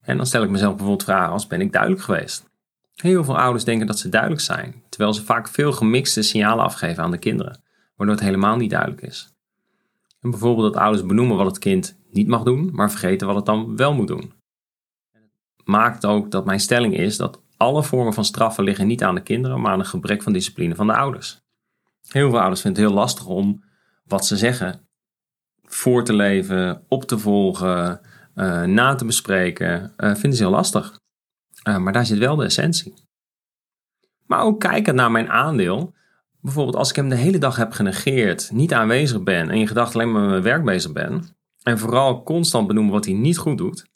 En 0.00 0.16
dan 0.16 0.26
stel 0.26 0.42
ik 0.42 0.50
mezelf 0.50 0.70
bijvoorbeeld 0.70 1.04
vragen 1.04 1.32
als 1.32 1.46
ben 1.46 1.60
ik 1.60 1.72
duidelijk 1.72 2.02
geweest? 2.02 2.50
Heel 2.94 3.24
veel 3.24 3.38
ouders 3.38 3.64
denken 3.64 3.86
dat 3.86 3.98
ze 3.98 4.08
duidelijk 4.08 4.40
zijn, 4.40 4.82
terwijl 4.88 5.12
ze 5.12 5.24
vaak 5.24 5.48
veel 5.48 5.72
gemixte 5.72 6.22
signalen 6.22 6.64
afgeven 6.64 7.02
aan 7.02 7.10
de 7.10 7.18
kinderen, 7.18 7.62
waardoor 7.96 8.16
het 8.16 8.24
helemaal 8.24 8.56
niet 8.56 8.70
duidelijk 8.70 9.02
is. 9.02 9.34
En 10.20 10.30
bijvoorbeeld 10.30 10.72
dat 10.72 10.82
ouders 10.82 11.06
benoemen 11.06 11.36
wat 11.36 11.46
het 11.46 11.58
kind 11.58 11.98
niet 12.10 12.28
mag 12.28 12.42
doen, 12.42 12.70
maar 12.72 12.90
vergeten 12.90 13.26
wat 13.26 13.36
het 13.36 13.46
dan 13.46 13.76
wel 13.76 13.94
moet 13.94 14.08
doen. 14.08 14.32
Maakt 15.64 16.06
ook 16.06 16.30
dat 16.30 16.44
mijn 16.44 16.60
stelling 16.60 16.96
is 16.96 17.16
dat 17.16 17.42
alle 17.56 17.82
vormen 17.82 18.14
van 18.14 18.24
straffen 18.24 18.64
liggen 18.64 18.86
niet 18.86 19.02
aan 19.02 19.14
de 19.14 19.22
kinderen, 19.22 19.60
maar 19.60 19.72
aan 19.72 19.78
een 19.78 19.86
gebrek 19.86 20.22
van 20.22 20.32
discipline 20.32 20.74
van 20.74 20.86
de 20.86 20.94
ouders. 20.94 21.43
Heel 22.08 22.30
veel 22.30 22.40
ouders 22.40 22.60
vinden 22.60 22.82
het 22.82 22.90
heel 22.90 23.00
lastig 23.00 23.26
om 23.26 23.64
wat 24.04 24.26
ze 24.26 24.36
zeggen 24.36 24.88
voor 25.62 26.04
te 26.04 26.14
leven, 26.14 26.84
op 26.88 27.04
te 27.04 27.18
volgen, 27.18 28.00
uh, 28.34 28.62
na 28.62 28.94
te 28.94 29.04
bespreken. 29.04 29.92
Uh, 29.96 30.14
vinden 30.14 30.34
ze 30.34 30.42
heel 30.42 30.52
lastig. 30.52 31.00
Uh, 31.68 31.76
maar 31.76 31.92
daar 31.92 32.06
zit 32.06 32.18
wel 32.18 32.36
de 32.36 32.44
essentie. 32.44 32.94
Maar 34.26 34.42
ook 34.42 34.60
kijken 34.60 34.94
naar 34.94 35.10
mijn 35.10 35.30
aandeel. 35.30 35.94
Bijvoorbeeld 36.40 36.76
als 36.76 36.90
ik 36.90 36.96
hem 36.96 37.08
de 37.08 37.14
hele 37.14 37.38
dag 37.38 37.56
heb 37.56 37.72
genegeerd, 37.72 38.50
niet 38.52 38.72
aanwezig 38.72 39.22
ben 39.22 39.50
en 39.50 39.56
in 39.56 39.68
gedachten 39.68 40.00
alleen 40.00 40.12
maar 40.12 40.20
met 40.20 40.30
mijn 40.30 40.42
werk 40.42 40.64
bezig 40.64 40.92
ben. 40.92 41.24
En 41.62 41.78
vooral 41.78 42.22
constant 42.22 42.66
benoemen 42.66 42.92
wat 42.92 43.04
hij 43.04 43.14
niet 43.14 43.38
goed 43.38 43.58
doet. 43.58 43.86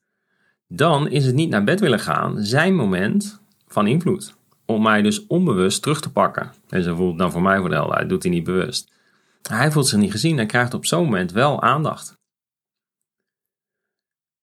Dan 0.67 1.09
is 1.09 1.27
het 1.27 1.35
niet 1.35 1.51
naar 1.51 1.65
bed 1.65 1.81
willen 1.81 2.01
gaan 2.01 2.43
zijn 2.43 2.75
moment 2.75 3.43
van 3.67 3.87
invloed 3.87 4.38
om 4.71 4.83
mij 4.83 5.03
dus 5.03 5.27
onbewust 5.27 5.83
terug 5.83 6.01
te 6.01 6.13
pakken. 6.13 6.53
En 6.69 6.83
zo 6.83 6.95
voelt 6.95 7.19
dan 7.19 7.33
voor 7.33 7.43
mij 7.43 7.59
voor 7.59 7.69
de 7.69 8.05
doet 8.07 8.23
hij 8.23 8.33
niet 8.33 8.45
bewust. 8.45 8.93
Hij 9.43 9.73
voelt 9.73 9.87
zich 9.87 9.99
niet 9.99 10.11
gezien 10.11 10.39
en 10.39 10.47
krijgt 10.47 10.75
op 10.75 10.87
zo'n 10.87 11.05
moment 11.05 11.33
wel 11.33 11.63
aandacht. 11.63 12.17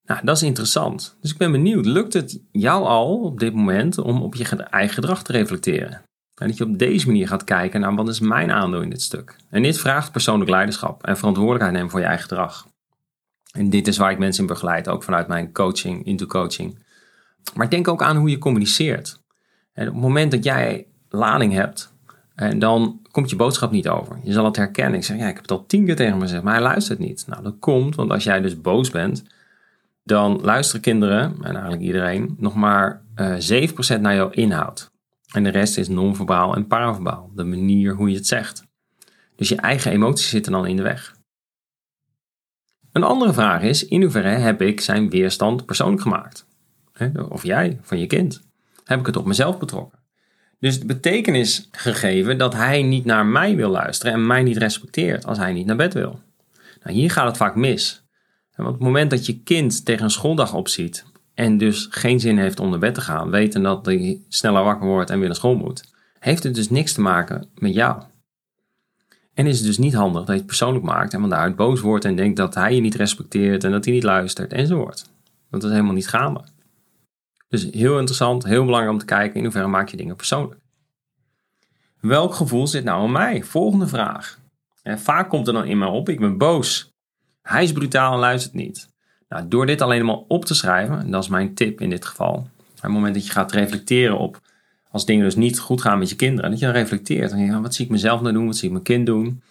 Nou, 0.03 0.25
dat 0.25 0.35
is 0.35 0.43
interessant. 0.43 1.17
Dus 1.21 1.31
ik 1.31 1.37
ben 1.37 1.51
benieuwd, 1.51 1.85
lukt 1.85 2.13
het 2.13 2.39
jou 2.51 2.85
al 2.85 3.21
op 3.21 3.39
dit 3.39 3.53
moment 3.53 3.97
om 3.97 4.21
op 4.21 4.35
je 4.35 4.45
eigen 4.55 4.93
gedrag 4.93 5.23
te 5.23 5.31
reflecteren? 5.31 6.03
En 6.35 6.47
dat 6.47 6.57
je 6.57 6.63
op 6.63 6.79
deze 6.79 7.07
manier 7.07 7.27
gaat 7.27 7.43
kijken 7.43 7.79
naar 7.79 7.95
wat 7.95 8.07
is 8.07 8.19
mijn 8.19 8.51
aandeel 8.51 8.81
in 8.81 8.89
dit 8.89 9.01
stuk. 9.01 9.35
En 9.49 9.63
dit 9.63 9.77
vraagt 9.77 10.11
persoonlijk 10.11 10.49
leiderschap 10.49 11.03
en 11.03 11.17
verantwoordelijkheid 11.17 11.73
nemen 11.73 11.89
voor 11.89 11.99
je 11.99 12.05
eigen 12.05 12.27
gedrag. 12.27 12.67
En 13.51 13.69
dit 13.69 13.87
is 13.87 13.97
waar 13.97 14.11
ik 14.11 14.17
mensen 14.17 14.41
in 14.41 14.49
begeleid, 14.49 14.87
ook 14.87 15.03
vanuit 15.03 15.27
mijn 15.27 15.53
coaching, 15.53 16.05
into 16.05 16.25
coaching. 16.25 16.83
Maar 17.53 17.69
denk 17.69 17.87
ook 17.87 18.01
aan 18.01 18.17
hoe 18.17 18.29
je 18.29 18.37
communiceert. 18.37 19.23
En 19.75 19.87
op 19.87 19.93
het 19.93 20.03
moment 20.03 20.31
dat 20.31 20.43
jij 20.43 20.85
lading 21.09 21.53
hebt, 21.53 21.93
en 22.35 22.59
dan 22.59 22.99
komt 23.11 23.29
je 23.29 23.35
boodschap 23.35 23.71
niet 23.71 23.87
over. 23.87 24.19
Je 24.23 24.31
zal 24.31 24.45
het 24.45 24.55
herkennen. 24.55 24.99
Ik 24.99 25.05
zeg, 25.05 25.17
ja, 25.17 25.27
ik 25.27 25.33
heb 25.33 25.41
het 25.41 25.51
al 25.51 25.65
tien 25.65 25.85
keer 25.85 25.95
tegen 25.95 26.11
hem 26.11 26.21
gezegd, 26.21 26.43
maar 26.43 26.53
hij 26.53 26.63
luistert 26.63 26.99
niet. 26.99 27.23
Nou, 27.27 27.43
dat 27.43 27.55
komt, 27.59 27.95
want 27.95 28.11
als 28.11 28.23
jij 28.23 28.41
dus 28.41 28.61
boos 28.61 28.89
bent, 28.89 29.23
dan 30.03 30.39
luisteren 30.41 30.81
kinderen, 30.81 31.35
en 31.41 31.51
eigenlijk 31.51 31.81
iedereen, 31.81 32.35
nog 32.39 32.55
maar 32.55 33.01
uh, 33.15 33.63
eh, 33.63 33.69
7% 33.97 34.01
naar 34.01 34.15
jouw 34.15 34.29
inhoud. 34.29 34.91
En 35.31 35.43
de 35.43 35.49
rest 35.49 35.77
is 35.77 35.87
non-verbaal 35.87 36.55
en 36.55 36.67
paraverbaal, 36.67 37.31
de 37.35 37.43
manier 37.43 37.93
hoe 37.93 38.09
je 38.09 38.15
het 38.15 38.27
zegt. 38.27 38.63
Dus 39.35 39.49
je 39.49 39.55
eigen 39.55 39.91
emoties 39.91 40.29
zitten 40.29 40.51
dan 40.51 40.67
in 40.67 40.75
de 40.75 40.81
weg. 40.81 41.15
Een 42.91 43.03
andere 43.03 43.33
vraag 43.33 43.61
is, 43.61 43.85
in 43.85 44.01
hoeverre 44.01 44.27
heb 44.27 44.61
ik 44.61 44.81
zijn 44.81 45.09
weerstand 45.09 45.65
persoonlijk 45.65 46.01
gemaakt? 46.01 46.45
Of 47.29 47.43
jij, 47.43 47.79
van 47.81 47.99
je 47.99 48.07
kind 48.07 48.43
heb 48.85 48.99
ik 48.99 49.05
het 49.05 49.15
op 49.15 49.25
mezelf 49.25 49.57
betrokken. 49.57 49.99
Dus 50.59 50.79
de 50.79 50.85
betekenis 50.85 51.67
gegeven 51.71 52.37
dat 52.37 52.53
hij 52.53 52.83
niet 52.83 53.05
naar 53.05 53.25
mij 53.25 53.55
wil 53.55 53.69
luisteren 53.69 54.13
en 54.13 54.27
mij 54.27 54.43
niet 54.43 54.57
respecteert 54.57 55.25
als 55.25 55.37
hij 55.37 55.53
niet 55.53 55.65
naar 55.65 55.75
bed 55.75 55.93
wil. 55.93 56.19
Nou, 56.83 56.97
hier 56.97 57.11
gaat 57.11 57.27
het 57.27 57.37
vaak 57.37 57.55
mis. 57.55 58.03
Want 58.55 58.69
op 58.69 58.75
het 58.75 58.83
moment 58.83 59.09
dat 59.09 59.25
je 59.25 59.39
kind 59.43 59.85
tegen 59.85 60.03
een 60.03 60.09
schooldag 60.09 60.53
opziet 60.53 61.05
en 61.33 61.57
dus 61.57 61.87
geen 61.89 62.19
zin 62.19 62.37
heeft 62.37 62.59
om 62.59 62.69
naar 62.69 62.79
bed 62.79 62.93
te 62.93 63.01
gaan, 63.01 63.29
weten 63.29 63.63
dat 63.63 63.85
hij 63.85 64.19
sneller 64.29 64.63
wakker 64.63 64.87
wordt 64.87 65.09
en 65.09 65.17
weer 65.17 65.27
naar 65.27 65.35
school 65.35 65.55
moet, 65.55 65.93
heeft 66.19 66.43
het 66.43 66.55
dus 66.55 66.69
niks 66.69 66.93
te 66.93 67.01
maken 67.01 67.47
met 67.55 67.73
jou. 67.73 68.01
En 69.33 69.47
is 69.47 69.57
het 69.57 69.67
dus 69.67 69.77
niet 69.77 69.93
handig 69.93 70.19
dat 70.19 70.29
je 70.29 70.35
het 70.35 70.45
persoonlijk 70.45 70.85
maakt 70.85 71.13
en 71.13 71.19
van 71.19 71.29
daaruit 71.29 71.55
boos 71.55 71.81
wordt 71.81 72.05
en 72.05 72.15
denkt 72.15 72.37
dat 72.37 72.55
hij 72.55 72.75
je 72.75 72.81
niet 72.81 72.95
respecteert 72.95 73.63
en 73.63 73.71
dat 73.71 73.85
hij 73.85 73.93
niet 73.93 74.03
luistert 74.03 74.53
enzovoort. 74.53 75.09
Want 75.49 75.61
dat 75.61 75.63
is 75.63 75.71
helemaal 75.71 75.93
niet 75.93 76.07
gaande. 76.07 76.43
Dus 77.55 77.67
heel 77.71 77.97
interessant, 77.97 78.43
heel 78.43 78.65
belangrijk 78.65 78.93
om 78.93 78.99
te 78.99 79.05
kijken 79.05 79.35
in 79.35 79.43
hoeverre 79.43 79.67
maak 79.67 79.89
je 79.89 79.97
dingen 79.97 80.15
persoonlijk. 80.15 80.61
Welk 81.99 82.33
gevoel 82.33 82.67
zit 82.67 82.83
nou 82.83 83.05
in 83.05 83.11
mij? 83.11 83.43
Volgende 83.43 83.87
vraag. 83.87 84.39
En 84.83 84.99
vaak 84.99 85.29
komt 85.29 85.47
er 85.47 85.53
dan 85.53 85.65
in 85.65 85.77
mij 85.77 85.87
op, 85.87 86.09
ik 86.09 86.19
ben 86.19 86.37
boos. 86.37 86.93
Hij 87.41 87.63
is 87.63 87.71
brutaal 87.71 88.13
en 88.13 88.19
luistert 88.19 88.53
niet. 88.53 88.89
Nou, 89.29 89.47
door 89.47 89.65
dit 89.65 89.81
alleen 89.81 90.05
maar 90.05 90.19
op 90.27 90.45
te 90.45 90.53
schrijven, 90.53 90.99
en 90.99 91.11
dat 91.11 91.23
is 91.23 91.29
mijn 91.29 91.53
tip 91.53 91.81
in 91.81 91.89
dit 91.89 92.05
geval. 92.05 92.33
Op 92.33 92.81
het 92.81 92.91
moment 92.91 93.13
dat 93.13 93.25
je 93.25 93.31
gaat 93.31 93.51
reflecteren 93.51 94.17
op, 94.17 94.39
als 94.91 95.05
dingen 95.05 95.23
dus 95.23 95.35
niet 95.35 95.59
goed 95.59 95.81
gaan 95.81 95.99
met 95.99 96.09
je 96.09 96.15
kinderen, 96.15 96.49
dat 96.49 96.59
je 96.59 96.65
dan 96.65 96.75
reflecteert. 96.75 97.31
En 97.31 97.39
je 97.39 97.61
wat 97.61 97.73
zie 97.73 97.85
ik 97.85 97.91
mezelf 97.91 98.21
nou 98.21 98.33
doen, 98.33 98.45
wat 98.45 98.55
zie 98.55 98.65
ik 98.65 98.71
mijn 98.71 98.83
kind 98.83 99.05
doen. 99.05 99.41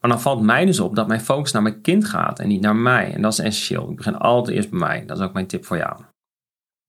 Maar 0.00 0.10
dan 0.10 0.20
valt 0.20 0.42
mij 0.42 0.64
dus 0.64 0.80
op 0.80 0.96
dat 0.96 1.06
mijn 1.06 1.20
focus 1.20 1.52
naar 1.52 1.62
mijn 1.62 1.80
kind 1.80 2.04
gaat 2.04 2.38
en 2.38 2.48
niet 2.48 2.60
naar 2.60 2.76
mij. 2.76 3.12
En 3.12 3.22
dat 3.22 3.32
is 3.32 3.38
essentieel. 3.38 3.90
Ik 3.90 3.96
begin 3.96 4.16
altijd 4.16 4.56
eerst 4.56 4.70
bij 4.70 4.78
mij. 4.78 5.04
Dat 5.06 5.18
is 5.18 5.24
ook 5.24 5.32
mijn 5.32 5.46
tip 5.46 5.64
voor 5.64 5.76
jou. 5.76 5.96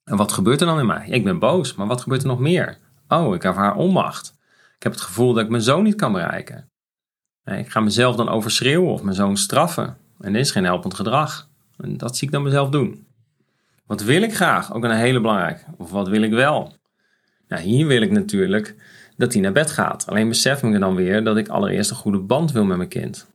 En 0.05 0.17
wat 0.17 0.31
gebeurt 0.31 0.61
er 0.61 0.67
dan 0.67 0.79
in 0.79 0.85
mij? 0.85 1.07
Ik 1.09 1.23
ben 1.23 1.39
boos, 1.39 1.75
maar 1.75 1.87
wat 1.87 2.01
gebeurt 2.01 2.21
er 2.21 2.27
nog 2.27 2.39
meer? 2.39 2.77
Oh, 3.07 3.35
ik 3.35 3.43
ervaar 3.43 3.75
onmacht. 3.75 4.33
Ik 4.75 4.83
heb 4.83 4.91
het 4.91 5.01
gevoel 5.01 5.33
dat 5.33 5.43
ik 5.43 5.49
mijn 5.49 5.61
zoon 5.61 5.83
niet 5.83 5.95
kan 5.95 6.11
bereiken. 6.11 6.69
Ik 7.45 7.69
ga 7.69 7.79
mezelf 7.79 8.15
dan 8.15 8.29
overschreeuwen 8.29 8.91
of 8.91 9.03
mijn 9.03 9.15
zoon 9.15 9.37
straffen. 9.37 9.97
En 10.19 10.33
dit 10.33 10.41
is 10.41 10.51
geen 10.51 10.63
helpend 10.63 10.93
gedrag. 10.93 11.49
En 11.77 11.97
dat 11.97 12.17
zie 12.17 12.27
ik 12.27 12.33
dan 12.33 12.43
mezelf 12.43 12.69
doen. 12.69 13.07
Wat 13.85 14.01
wil 14.01 14.21
ik 14.21 14.35
graag? 14.35 14.73
Ook 14.73 14.83
een 14.83 14.91
hele 14.91 15.21
belangrijke. 15.21 15.63
Of 15.77 15.91
wat 15.91 16.07
wil 16.07 16.21
ik 16.21 16.31
wel? 16.31 16.75
Nou, 17.47 17.61
hier 17.61 17.87
wil 17.87 18.01
ik 18.01 18.11
natuurlijk 18.11 18.75
dat 19.17 19.33
hij 19.33 19.41
naar 19.41 19.51
bed 19.51 19.71
gaat. 19.71 20.07
Alleen 20.07 20.27
besef 20.27 20.63
ik 20.63 20.79
dan 20.79 20.95
weer 20.95 21.23
dat 21.23 21.37
ik 21.37 21.47
allereerst 21.47 21.89
een 21.89 21.95
goede 21.95 22.19
band 22.19 22.51
wil 22.51 22.65
met 22.65 22.77
mijn 22.77 22.89
kind. 22.89 23.27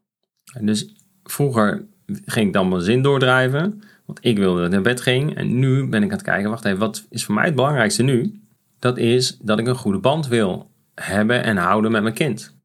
En 0.53 0.67
dus 0.67 0.95
vroeger 1.23 1.87
ging 2.07 2.47
ik 2.47 2.53
dan 2.53 2.69
mijn 2.69 2.83
zin 2.83 3.03
doordrijven, 3.03 3.83
want 4.11 4.25
ik 4.25 4.39
wilde 4.39 4.61
dat 4.61 4.73
hij 4.73 4.81
naar 4.81 4.93
bed 4.93 5.01
ging. 5.01 5.37
En 5.37 5.59
nu 5.59 5.87
ben 5.87 6.03
ik 6.03 6.11
aan 6.11 6.17
het 6.17 6.27
kijken, 6.27 6.51
wacht 6.51 6.65
even, 6.65 6.79
wat 6.79 7.07
is 7.11 7.25
voor 7.25 7.35
mij 7.35 7.45
het 7.45 7.55
belangrijkste 7.55 8.03
nu? 8.03 8.41
Dat 8.79 8.99
is 8.99 9.39
dat 9.39 9.59
ik 9.59 9.67
een 9.67 9.75
goede 9.75 9.99
band 9.99 10.29
wil 10.29 10.71
hebben 10.95 11.43
en 11.43 11.57
houden 11.57 11.91
met 11.91 12.03
mijn 12.03 12.15
kind. 12.15 12.59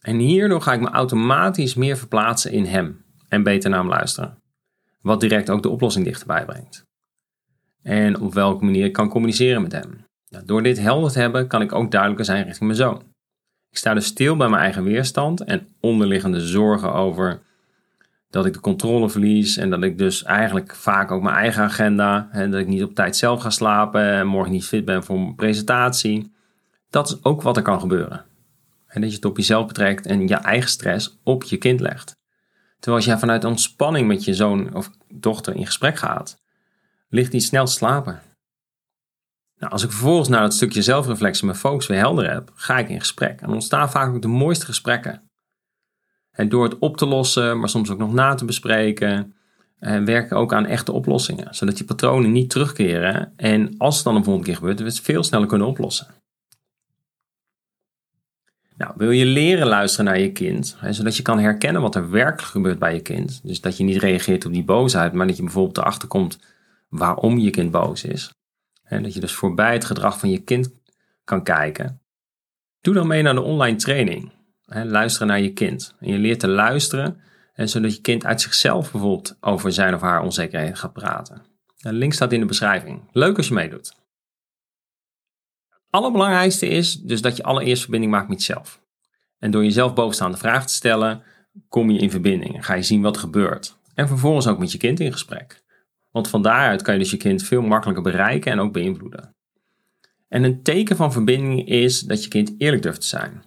En 0.00 0.18
hierdoor 0.18 0.60
ga 0.60 0.72
ik 0.72 0.80
me 0.80 0.90
automatisch 0.90 1.74
meer 1.74 1.96
verplaatsen 1.96 2.50
in 2.50 2.64
hem 2.64 3.04
en 3.28 3.42
beter 3.42 3.70
naar 3.70 3.78
hem 3.78 3.88
luisteren. 3.88 4.38
Wat 5.00 5.20
direct 5.20 5.50
ook 5.50 5.62
de 5.62 5.68
oplossing 5.68 6.04
dichterbij 6.04 6.44
brengt. 6.44 6.84
En 7.82 8.20
op 8.20 8.34
welke 8.34 8.64
manier 8.64 8.84
ik 8.84 8.92
kan 8.92 9.08
communiceren 9.08 9.62
met 9.62 9.72
hem. 9.72 10.04
Nou, 10.28 10.44
door 10.44 10.62
dit 10.62 10.78
helder 10.78 11.10
te 11.10 11.18
hebben, 11.18 11.46
kan 11.46 11.62
ik 11.62 11.72
ook 11.72 11.90
duidelijker 11.90 12.24
zijn 12.24 12.44
richting 12.44 12.64
mijn 12.64 12.76
zoon. 12.76 13.02
Ik 13.70 13.78
sta 13.78 13.94
dus 13.94 14.06
stil 14.06 14.36
bij 14.36 14.48
mijn 14.48 14.62
eigen 14.62 14.84
weerstand 14.84 15.44
en 15.44 15.68
onderliggende 15.80 16.40
zorgen 16.40 16.92
over 16.92 17.42
dat 18.32 18.46
ik 18.46 18.52
de 18.52 18.60
controle 18.60 19.10
verlies 19.10 19.56
en 19.56 19.70
dat 19.70 19.82
ik 19.82 19.98
dus 19.98 20.22
eigenlijk 20.22 20.74
vaak 20.74 21.10
ook 21.10 21.22
mijn 21.22 21.36
eigen 21.36 21.62
agenda 21.62 22.28
en 22.30 22.50
dat 22.50 22.60
ik 22.60 22.66
niet 22.66 22.82
op 22.82 22.94
tijd 22.94 23.16
zelf 23.16 23.40
ga 23.40 23.50
slapen 23.50 24.02
en 24.02 24.26
morgen 24.26 24.52
niet 24.52 24.64
fit 24.64 24.84
ben 24.84 25.04
voor 25.04 25.16
een 25.16 25.34
presentatie. 25.34 26.32
Dat 26.90 27.08
is 27.08 27.24
ook 27.24 27.42
wat 27.42 27.56
er 27.56 27.62
kan 27.62 27.80
gebeuren. 27.80 28.24
En 28.86 29.00
dat 29.00 29.10
je 29.10 29.16
het 29.16 29.24
op 29.24 29.36
jezelf 29.36 29.66
betrekt 29.66 30.06
en 30.06 30.28
je 30.28 30.34
eigen 30.34 30.70
stress 30.70 31.18
op 31.22 31.42
je 31.42 31.56
kind 31.56 31.80
legt. 31.80 32.16
Terwijl 32.78 32.96
als 32.96 33.04
jij 33.04 33.18
vanuit 33.18 33.44
ontspanning 33.44 34.08
met 34.08 34.24
je 34.24 34.34
zoon 34.34 34.74
of 34.74 34.90
dochter 35.08 35.54
in 35.54 35.66
gesprek 35.66 35.96
gaat, 35.96 36.40
ligt 37.08 37.32
hij 37.32 37.40
snel 37.40 37.64
te 37.64 37.72
slapen. 37.72 38.20
Nou, 39.58 39.72
als 39.72 39.82
ik 39.82 39.90
vervolgens 39.90 40.28
naar 40.28 40.42
het 40.42 40.54
stukje 40.54 40.82
zelfreflectie 40.82 41.44
mijn 41.44 41.58
focus 41.58 41.86
weer 41.86 41.98
helder 41.98 42.30
heb, 42.30 42.52
ga 42.54 42.78
ik 42.78 42.88
in 42.88 43.00
gesprek. 43.00 43.40
En 43.40 43.50
ontstaan 43.50 43.90
vaak 43.90 44.14
ook 44.14 44.22
de 44.22 44.28
mooiste 44.28 44.66
gesprekken. 44.66 45.30
En 46.32 46.48
door 46.48 46.64
het 46.64 46.78
op 46.78 46.96
te 46.96 47.06
lossen, 47.06 47.58
maar 47.58 47.68
soms 47.68 47.90
ook 47.90 47.98
nog 47.98 48.12
na 48.12 48.34
te 48.34 48.44
bespreken, 48.44 49.34
en 49.82 50.04
werken 50.04 50.36
ook 50.36 50.52
aan 50.52 50.66
echte 50.66 50.92
oplossingen. 50.92 51.54
Zodat 51.54 51.76
die 51.76 51.84
patronen 51.84 52.32
niet 52.32 52.50
terugkeren. 52.50 53.32
En 53.36 53.74
als 53.78 53.94
het 53.94 54.04
dan 54.04 54.16
een 54.16 54.24
volgende 54.24 54.48
keer 54.48 54.56
gebeurt, 54.56 54.78
we 54.78 54.84
het 54.84 55.00
veel 55.00 55.22
sneller 55.22 55.46
kunnen 55.46 55.66
oplossen. 55.66 56.06
Nou, 58.76 58.92
wil 58.96 59.10
je 59.10 59.24
leren 59.24 59.66
luisteren 59.66 60.04
naar 60.04 60.20
je 60.20 60.32
kind, 60.32 60.76
hè, 60.78 60.92
zodat 60.92 61.16
je 61.16 61.22
kan 61.22 61.38
herkennen 61.38 61.82
wat 61.82 61.94
er 61.94 62.10
werkelijk 62.10 62.42
gebeurt 62.42 62.78
bij 62.78 62.94
je 62.94 63.00
kind. 63.00 63.40
Dus 63.42 63.60
dat 63.60 63.76
je 63.76 63.84
niet 63.84 63.96
reageert 64.02 64.44
op 64.44 64.52
die 64.52 64.64
boosheid, 64.64 65.12
maar 65.12 65.26
dat 65.26 65.36
je 65.36 65.42
bijvoorbeeld 65.42 65.78
erachter 65.78 66.08
komt 66.08 66.38
waarom 66.88 67.38
je 67.38 67.50
kind 67.50 67.70
boos 67.70 68.04
is. 68.04 68.30
En 68.82 69.02
dat 69.02 69.14
je 69.14 69.20
dus 69.20 69.32
voorbij 69.32 69.72
het 69.72 69.84
gedrag 69.84 70.18
van 70.18 70.30
je 70.30 70.38
kind 70.38 70.70
kan 71.24 71.42
kijken. 71.42 72.00
Doe 72.80 72.94
dan 72.94 73.06
mee 73.06 73.22
naar 73.22 73.34
de 73.34 73.42
online 73.42 73.76
training. 73.76 74.32
Luisteren 74.74 75.28
naar 75.28 75.40
je 75.40 75.52
kind. 75.52 75.94
En 76.00 76.08
je 76.08 76.18
leert 76.18 76.40
te 76.40 76.48
luisteren, 76.48 77.20
en 77.54 77.68
zodat 77.68 77.94
je 77.94 78.00
kind 78.00 78.24
uit 78.24 78.40
zichzelf 78.40 78.92
bijvoorbeeld 78.92 79.36
over 79.40 79.72
zijn 79.72 79.94
of 79.94 80.00
haar 80.00 80.22
onzekerheden 80.22 80.76
gaat 80.76 80.92
praten. 80.92 81.42
De 81.76 81.92
link 81.92 82.12
staat 82.12 82.32
in 82.32 82.40
de 82.40 82.46
beschrijving. 82.46 83.08
Leuk 83.12 83.36
als 83.36 83.48
je 83.48 83.54
meedoet 83.54 83.92
allerbelangrijkste 85.92 86.68
is 86.68 87.00
dus 87.00 87.20
dat 87.20 87.36
je 87.36 87.42
allereerst 87.42 87.82
verbinding 87.82 88.12
maakt 88.12 88.28
met 88.28 88.44
jezelf. 88.44 88.80
En 89.38 89.50
door 89.50 89.62
jezelf 89.62 89.94
bovenstaande 89.94 90.36
vragen 90.36 90.66
te 90.66 90.74
stellen, 90.74 91.22
kom 91.68 91.90
je 91.90 91.98
in 91.98 92.10
verbinding 92.10 92.54
en 92.56 92.62
ga 92.62 92.74
je 92.74 92.82
zien 92.82 93.02
wat 93.02 93.14
er 93.14 93.20
gebeurt. 93.20 93.76
En 93.94 94.08
vervolgens 94.08 94.46
ook 94.46 94.58
met 94.58 94.72
je 94.72 94.78
kind 94.78 95.00
in 95.00 95.12
gesprek. 95.12 95.62
Want 96.10 96.28
van 96.28 96.42
daaruit 96.42 96.82
kan 96.82 96.94
je 96.94 97.00
dus 97.00 97.10
je 97.10 97.16
kind 97.16 97.42
veel 97.42 97.62
makkelijker 97.62 98.02
bereiken 98.02 98.52
en 98.52 98.60
ook 98.60 98.72
beïnvloeden. 98.72 99.34
En 100.28 100.42
een 100.44 100.62
teken 100.62 100.96
van 100.96 101.12
verbinding 101.12 101.68
is 101.68 102.00
dat 102.00 102.22
je 102.22 102.28
kind 102.28 102.54
eerlijk 102.58 102.82
durft 102.82 103.00
te 103.00 103.06
zijn. 103.06 103.42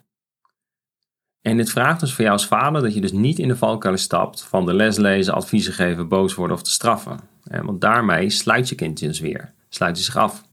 En 1.45 1.57
dit 1.57 1.69
vraagt 1.69 1.99
dus 1.99 2.13
voor 2.13 2.23
jou 2.23 2.37
als 2.37 2.47
vader 2.47 2.81
dat 2.81 2.93
je 2.93 3.01
dus 3.01 3.11
niet 3.11 3.39
in 3.39 3.47
de 3.47 3.55
valkuil 3.55 3.97
stapt 3.97 4.43
van 4.43 4.65
de 4.65 4.73
les 4.73 4.97
lezen, 4.97 5.33
adviezen 5.33 5.73
geven, 5.73 6.07
boos 6.07 6.35
worden 6.35 6.55
of 6.57 6.63
te 6.63 6.69
straffen. 6.71 7.19
Want 7.43 7.81
daarmee 7.81 8.29
sluit 8.29 8.69
je 8.69 8.75
kind 8.75 8.99
dus 8.99 9.19
weer, 9.19 9.53
sluit 9.69 9.95
hij 9.95 10.05
zich 10.05 10.15
af. 10.15 10.43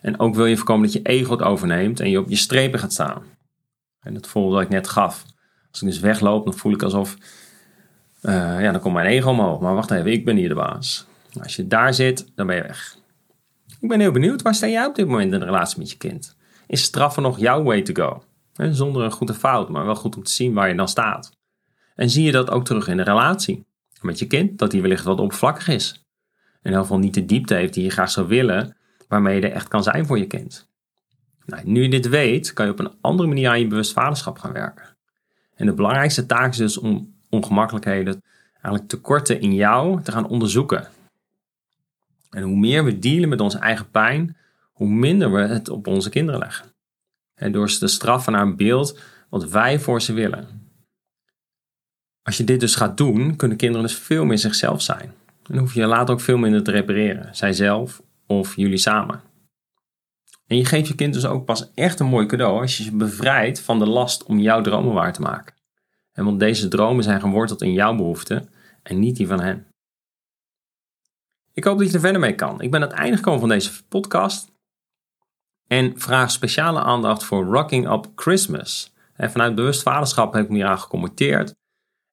En 0.00 0.18
ook 0.18 0.34
wil 0.34 0.46
je 0.46 0.56
voorkomen 0.56 0.82
dat 0.82 0.92
je 0.92 1.02
ego 1.02 1.30
het 1.30 1.42
overneemt 1.42 2.00
en 2.00 2.10
je 2.10 2.18
op 2.18 2.28
je 2.28 2.36
strepen 2.36 2.78
gaat 2.78 2.92
staan. 2.92 3.22
En 4.00 4.14
het 4.14 4.26
voorbeeld 4.26 4.54
dat 4.54 4.62
ik 4.62 4.68
net 4.68 4.88
gaf. 4.88 5.24
Als 5.70 5.82
ik 5.82 5.88
dus 5.88 6.00
wegloop, 6.00 6.44
dan 6.44 6.54
voel 6.54 6.72
ik 6.72 6.82
alsof, 6.82 7.16
uh, 8.22 8.32
ja, 8.62 8.72
dan 8.72 8.80
komt 8.80 8.94
mijn 8.94 9.06
ego 9.06 9.30
omhoog. 9.30 9.60
Maar 9.60 9.74
wacht 9.74 9.90
even, 9.90 10.12
ik 10.12 10.24
ben 10.24 10.36
hier 10.36 10.48
de 10.48 10.54
baas. 10.54 11.06
Als 11.42 11.56
je 11.56 11.66
daar 11.66 11.94
zit, 11.94 12.32
dan 12.34 12.46
ben 12.46 12.56
je 12.56 12.62
weg. 12.62 12.96
Ik 13.80 13.88
ben 13.88 14.00
heel 14.00 14.12
benieuwd, 14.12 14.42
waar 14.42 14.54
sta 14.54 14.66
jij 14.66 14.86
op 14.86 14.94
dit 14.94 15.06
moment 15.06 15.32
in 15.32 15.38
de 15.38 15.44
relatie 15.44 15.78
met 15.78 15.90
je 15.90 15.96
kind? 15.96 16.36
Is 16.66 16.82
straffen 16.82 17.22
nog 17.22 17.38
jouw 17.38 17.62
way 17.62 17.82
to 17.82 18.04
go? 18.04 18.22
Zonder 18.52 19.02
een 19.02 19.10
goede 19.10 19.34
fout, 19.34 19.68
maar 19.68 19.84
wel 19.84 19.94
goed 19.94 20.16
om 20.16 20.22
te 20.22 20.30
zien 20.30 20.54
waar 20.54 20.68
je 20.68 20.74
dan 20.74 20.88
staat. 20.88 21.36
En 21.94 22.10
zie 22.10 22.24
je 22.24 22.32
dat 22.32 22.50
ook 22.50 22.64
terug 22.64 22.88
in 22.88 22.96
de 22.96 23.02
relatie 23.02 23.66
met 24.00 24.18
je 24.18 24.26
kind, 24.26 24.58
dat 24.58 24.70
die 24.70 24.82
wellicht 24.82 25.04
wat 25.04 25.20
oppervlakkig 25.20 25.68
is. 25.68 26.04
In 26.34 26.70
ieder 26.70 26.80
geval 26.80 26.98
niet 26.98 27.14
de 27.14 27.24
diepte 27.24 27.54
heeft 27.54 27.74
die 27.74 27.84
je 27.84 27.90
graag 27.90 28.10
zou 28.10 28.26
willen, 28.26 28.76
waarmee 29.08 29.40
je 29.40 29.46
er 29.46 29.52
echt 29.52 29.68
kan 29.68 29.82
zijn 29.82 30.06
voor 30.06 30.18
je 30.18 30.26
kind. 30.26 30.70
Nou, 31.46 31.62
nu 31.64 31.82
je 31.82 31.88
dit 31.88 32.08
weet, 32.08 32.52
kan 32.52 32.66
je 32.66 32.72
op 32.72 32.78
een 32.78 32.94
andere 33.00 33.28
manier 33.28 33.48
aan 33.48 33.60
je 33.60 33.66
bewust 33.66 33.92
vaderschap 33.92 34.38
gaan 34.38 34.52
werken. 34.52 34.96
En 35.54 35.66
de 35.66 35.74
belangrijkste 35.74 36.26
taak 36.26 36.50
is 36.50 36.56
dus 36.56 36.78
om 36.78 37.14
ongemakkelijkheden, 37.28 38.22
eigenlijk 38.52 38.88
tekorten 38.88 39.40
in 39.40 39.54
jou 39.54 40.02
te 40.02 40.12
gaan 40.12 40.28
onderzoeken. 40.28 40.88
En 42.30 42.42
hoe 42.42 42.56
meer 42.56 42.84
we 42.84 42.98
dealen 42.98 43.28
met 43.28 43.40
onze 43.40 43.58
eigen 43.58 43.90
pijn, 43.90 44.36
hoe 44.72 44.88
minder 44.88 45.32
we 45.32 45.40
het 45.40 45.68
op 45.68 45.86
onze 45.86 46.10
kinderen 46.10 46.40
leggen. 46.40 46.71
En 47.42 47.52
door 47.52 47.70
ze 47.70 47.78
te 47.78 47.86
straffen 47.86 48.32
naar 48.32 48.42
een 48.42 48.56
beeld 48.56 48.98
wat 49.28 49.48
wij 49.48 49.80
voor 49.80 50.02
ze 50.02 50.12
willen. 50.12 50.70
Als 52.22 52.36
je 52.36 52.44
dit 52.44 52.60
dus 52.60 52.74
gaat 52.74 52.96
doen, 52.96 53.36
kunnen 53.36 53.56
kinderen 53.56 53.86
dus 53.86 53.96
veel 53.96 54.24
meer 54.24 54.38
zichzelf 54.38 54.82
zijn. 54.82 55.12
En 55.50 55.58
hoef 55.58 55.74
je 55.74 55.86
later 55.86 56.14
ook 56.14 56.20
veel 56.20 56.38
minder 56.38 56.62
te 56.62 56.70
repareren, 56.70 57.36
zijzelf 57.36 58.02
of 58.26 58.56
jullie 58.56 58.76
samen. 58.78 59.20
En 60.46 60.56
je 60.56 60.64
geeft 60.64 60.88
je 60.88 60.94
kind 60.94 61.14
dus 61.14 61.26
ook 61.26 61.44
pas 61.44 61.70
echt 61.74 62.00
een 62.00 62.06
mooi 62.06 62.26
cadeau 62.26 62.60
als 62.60 62.76
je 62.76 62.82
ze 62.82 62.96
bevrijdt 62.96 63.60
van 63.60 63.78
de 63.78 63.86
last 63.86 64.24
om 64.24 64.38
jouw 64.38 64.60
dromen 64.60 64.94
waar 64.94 65.12
te 65.12 65.20
maken. 65.20 65.54
En 66.12 66.24
want 66.24 66.40
deze 66.40 66.68
dromen 66.68 67.04
zijn 67.04 67.20
geworteld 67.20 67.62
in 67.62 67.72
jouw 67.72 67.96
behoeften 67.96 68.48
en 68.82 68.98
niet 68.98 69.16
die 69.16 69.26
van 69.26 69.40
hen. 69.40 69.66
Ik 71.52 71.64
hoop 71.64 71.78
dat 71.78 71.88
je 71.88 71.94
er 71.94 72.00
verder 72.00 72.20
mee 72.20 72.34
kan. 72.34 72.60
Ik 72.60 72.70
ben 72.70 72.82
aan 72.82 72.88
het 72.88 72.98
einde 72.98 73.16
gekomen 73.16 73.40
van 73.40 73.48
deze 73.48 73.84
podcast. 73.88 74.51
En 75.72 75.92
vraag 75.96 76.30
speciale 76.30 76.80
aandacht 76.80 77.24
voor 77.24 77.44
Rocking 77.44 77.92
Up 77.92 78.06
Christmas. 78.14 78.92
En 79.16 79.30
vanuit 79.30 79.54
bewust 79.54 79.82
vaderschap 79.82 80.32
heb 80.32 80.44
ik 80.44 80.48
me 80.48 80.56
hier 80.56 80.66
aan 80.66 80.78
gecommenteerd. 80.78 81.54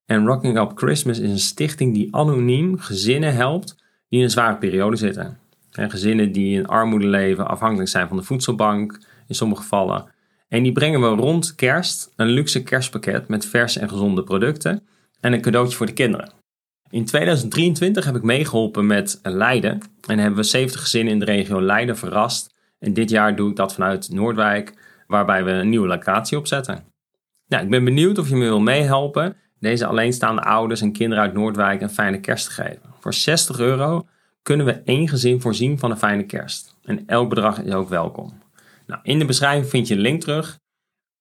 En 0.05 0.25
Rocking 0.25 0.59
Up 0.59 0.71
Christmas 0.75 1.19
is 1.19 1.29
een 1.29 1.39
stichting 1.39 1.93
die 1.93 2.15
anoniem 2.15 2.77
gezinnen 2.77 3.33
helpt 3.33 3.75
die 4.09 4.19
in 4.19 4.25
een 4.25 4.31
zware 4.31 4.57
periode 4.57 4.95
zitten. 4.95 5.39
En 5.71 5.89
gezinnen 5.89 6.31
die 6.31 6.57
in 6.57 6.67
armoede 6.67 7.07
leven, 7.07 7.47
afhankelijk 7.47 7.89
zijn 7.89 8.07
van 8.07 8.17
de 8.17 8.23
voedselbank 8.23 8.99
in 9.27 9.35
sommige 9.35 9.61
gevallen. 9.61 10.11
En 10.47 10.63
die 10.63 10.71
brengen 10.71 11.01
we 11.01 11.07
rond 11.07 11.55
kerst 11.55 12.13
een 12.15 12.27
luxe 12.27 12.63
kerstpakket 12.63 13.27
met 13.27 13.45
verse 13.45 13.79
en 13.79 13.89
gezonde 13.89 14.23
producten 14.23 14.87
en 15.19 15.33
een 15.33 15.41
cadeautje 15.41 15.77
voor 15.77 15.85
de 15.85 15.93
kinderen. 15.93 16.31
In 16.89 17.05
2023 17.05 18.05
heb 18.05 18.15
ik 18.15 18.23
meegeholpen 18.23 18.85
met 18.85 19.19
Leiden 19.23 19.79
en 20.07 20.19
hebben 20.19 20.39
we 20.39 20.45
70 20.45 20.81
gezinnen 20.81 21.13
in 21.13 21.19
de 21.19 21.25
regio 21.25 21.61
Leiden 21.61 21.97
verrast. 21.97 22.57
En 22.79 22.93
dit 22.93 23.09
jaar 23.09 23.35
doe 23.35 23.49
ik 23.49 23.55
dat 23.55 23.73
vanuit 23.73 24.09
Noordwijk, 24.11 24.73
waarbij 25.07 25.43
we 25.43 25.51
een 25.51 25.69
nieuwe 25.69 25.87
locatie 25.87 26.37
opzetten. 26.37 26.83
Nou, 27.47 27.63
ik 27.63 27.69
ben 27.69 27.83
benieuwd 27.83 28.17
of 28.17 28.29
je 28.29 28.35
me 28.35 28.43
wil 28.43 28.59
meehelpen 28.59 29.35
deze 29.59 29.85
alleenstaande 29.85 30.41
ouders 30.41 30.81
en 30.81 30.91
kinderen 30.91 31.23
uit 31.23 31.33
Noordwijk 31.33 31.81
een 31.81 31.89
fijne 31.89 32.19
kerst 32.19 32.45
te 32.45 32.51
geven. 32.51 32.81
Voor 32.99 33.13
60 33.13 33.59
euro 33.59 34.07
kunnen 34.41 34.65
we 34.65 34.81
één 34.85 35.07
gezin 35.07 35.41
voorzien 35.41 35.79
van 35.79 35.91
een 35.91 35.97
fijne 35.97 36.23
kerst. 36.23 36.75
En 36.83 37.03
elk 37.07 37.29
bedrag 37.29 37.61
is 37.61 37.73
ook 37.73 37.89
welkom. 37.89 38.33
Nou, 38.87 39.01
in 39.03 39.19
de 39.19 39.25
beschrijving 39.25 39.69
vind 39.69 39.87
je 39.87 39.93
een 39.93 39.99
link 39.99 40.21
terug. 40.21 40.59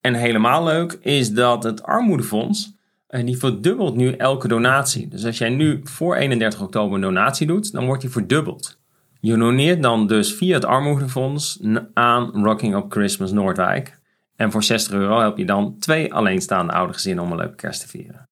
En 0.01 0.15
helemaal 0.15 0.65
leuk 0.65 0.99
is 1.01 1.33
dat 1.33 1.63
het 1.65 1.83
Armoedefonds, 1.83 2.77
eh, 3.07 3.25
die 3.25 3.39
verdubbelt 3.39 3.97
nu 3.97 4.13
elke 4.13 4.49
donatie. 4.49 5.09
Dus 5.09 5.25
als 5.25 5.39
jij 5.39 5.49
nu 5.49 5.81
voor 5.85 6.17
31 6.17 6.61
oktober 6.61 6.95
een 6.95 7.01
donatie 7.01 7.47
doet, 7.47 7.73
dan 7.73 7.87
wordt 7.87 8.01
die 8.01 8.11
verdubbeld. 8.11 8.79
Je 9.21 9.37
doneert 9.37 9.83
dan 9.83 10.07
dus 10.07 10.35
via 10.35 10.55
het 10.55 10.65
Armoedefonds 10.65 11.61
aan 11.95 12.45
Rocking 12.45 12.75
Up 12.75 12.85
Christmas 12.89 13.33
Noordwijk. 13.33 13.99
En 14.37 14.51
voor 14.51 14.63
60 14.63 14.93
euro 14.93 15.19
help 15.19 15.39
je 15.39 15.45
dan 15.45 15.79
twee 15.79 16.15
alleenstaande 16.15 16.73
oude 16.73 16.93
gezinnen 16.93 17.25
om 17.25 17.31
een 17.31 17.37
leuke 17.37 17.55
kerst 17.55 17.81
te 17.81 17.89
vieren. 17.89 18.29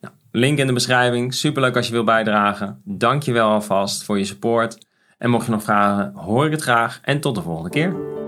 Nou, 0.00 0.14
link 0.30 0.58
in 0.58 0.66
de 0.66 0.72
beschrijving. 0.72 1.34
Superleuk 1.34 1.76
als 1.76 1.86
je 1.86 1.92
wil 1.92 2.04
bijdragen. 2.04 2.82
Dank 2.84 3.22
je 3.22 3.32
wel 3.32 3.50
alvast 3.50 4.04
voor 4.04 4.18
je 4.18 4.24
support. 4.24 4.86
En 5.18 5.30
mocht 5.30 5.44
je 5.46 5.52
nog 5.52 5.62
vragen, 5.62 6.12
hoor 6.14 6.46
ik 6.46 6.52
het 6.52 6.62
graag. 6.62 7.00
En 7.02 7.20
tot 7.20 7.34
de 7.34 7.42
volgende 7.42 7.70
keer. 7.70 8.21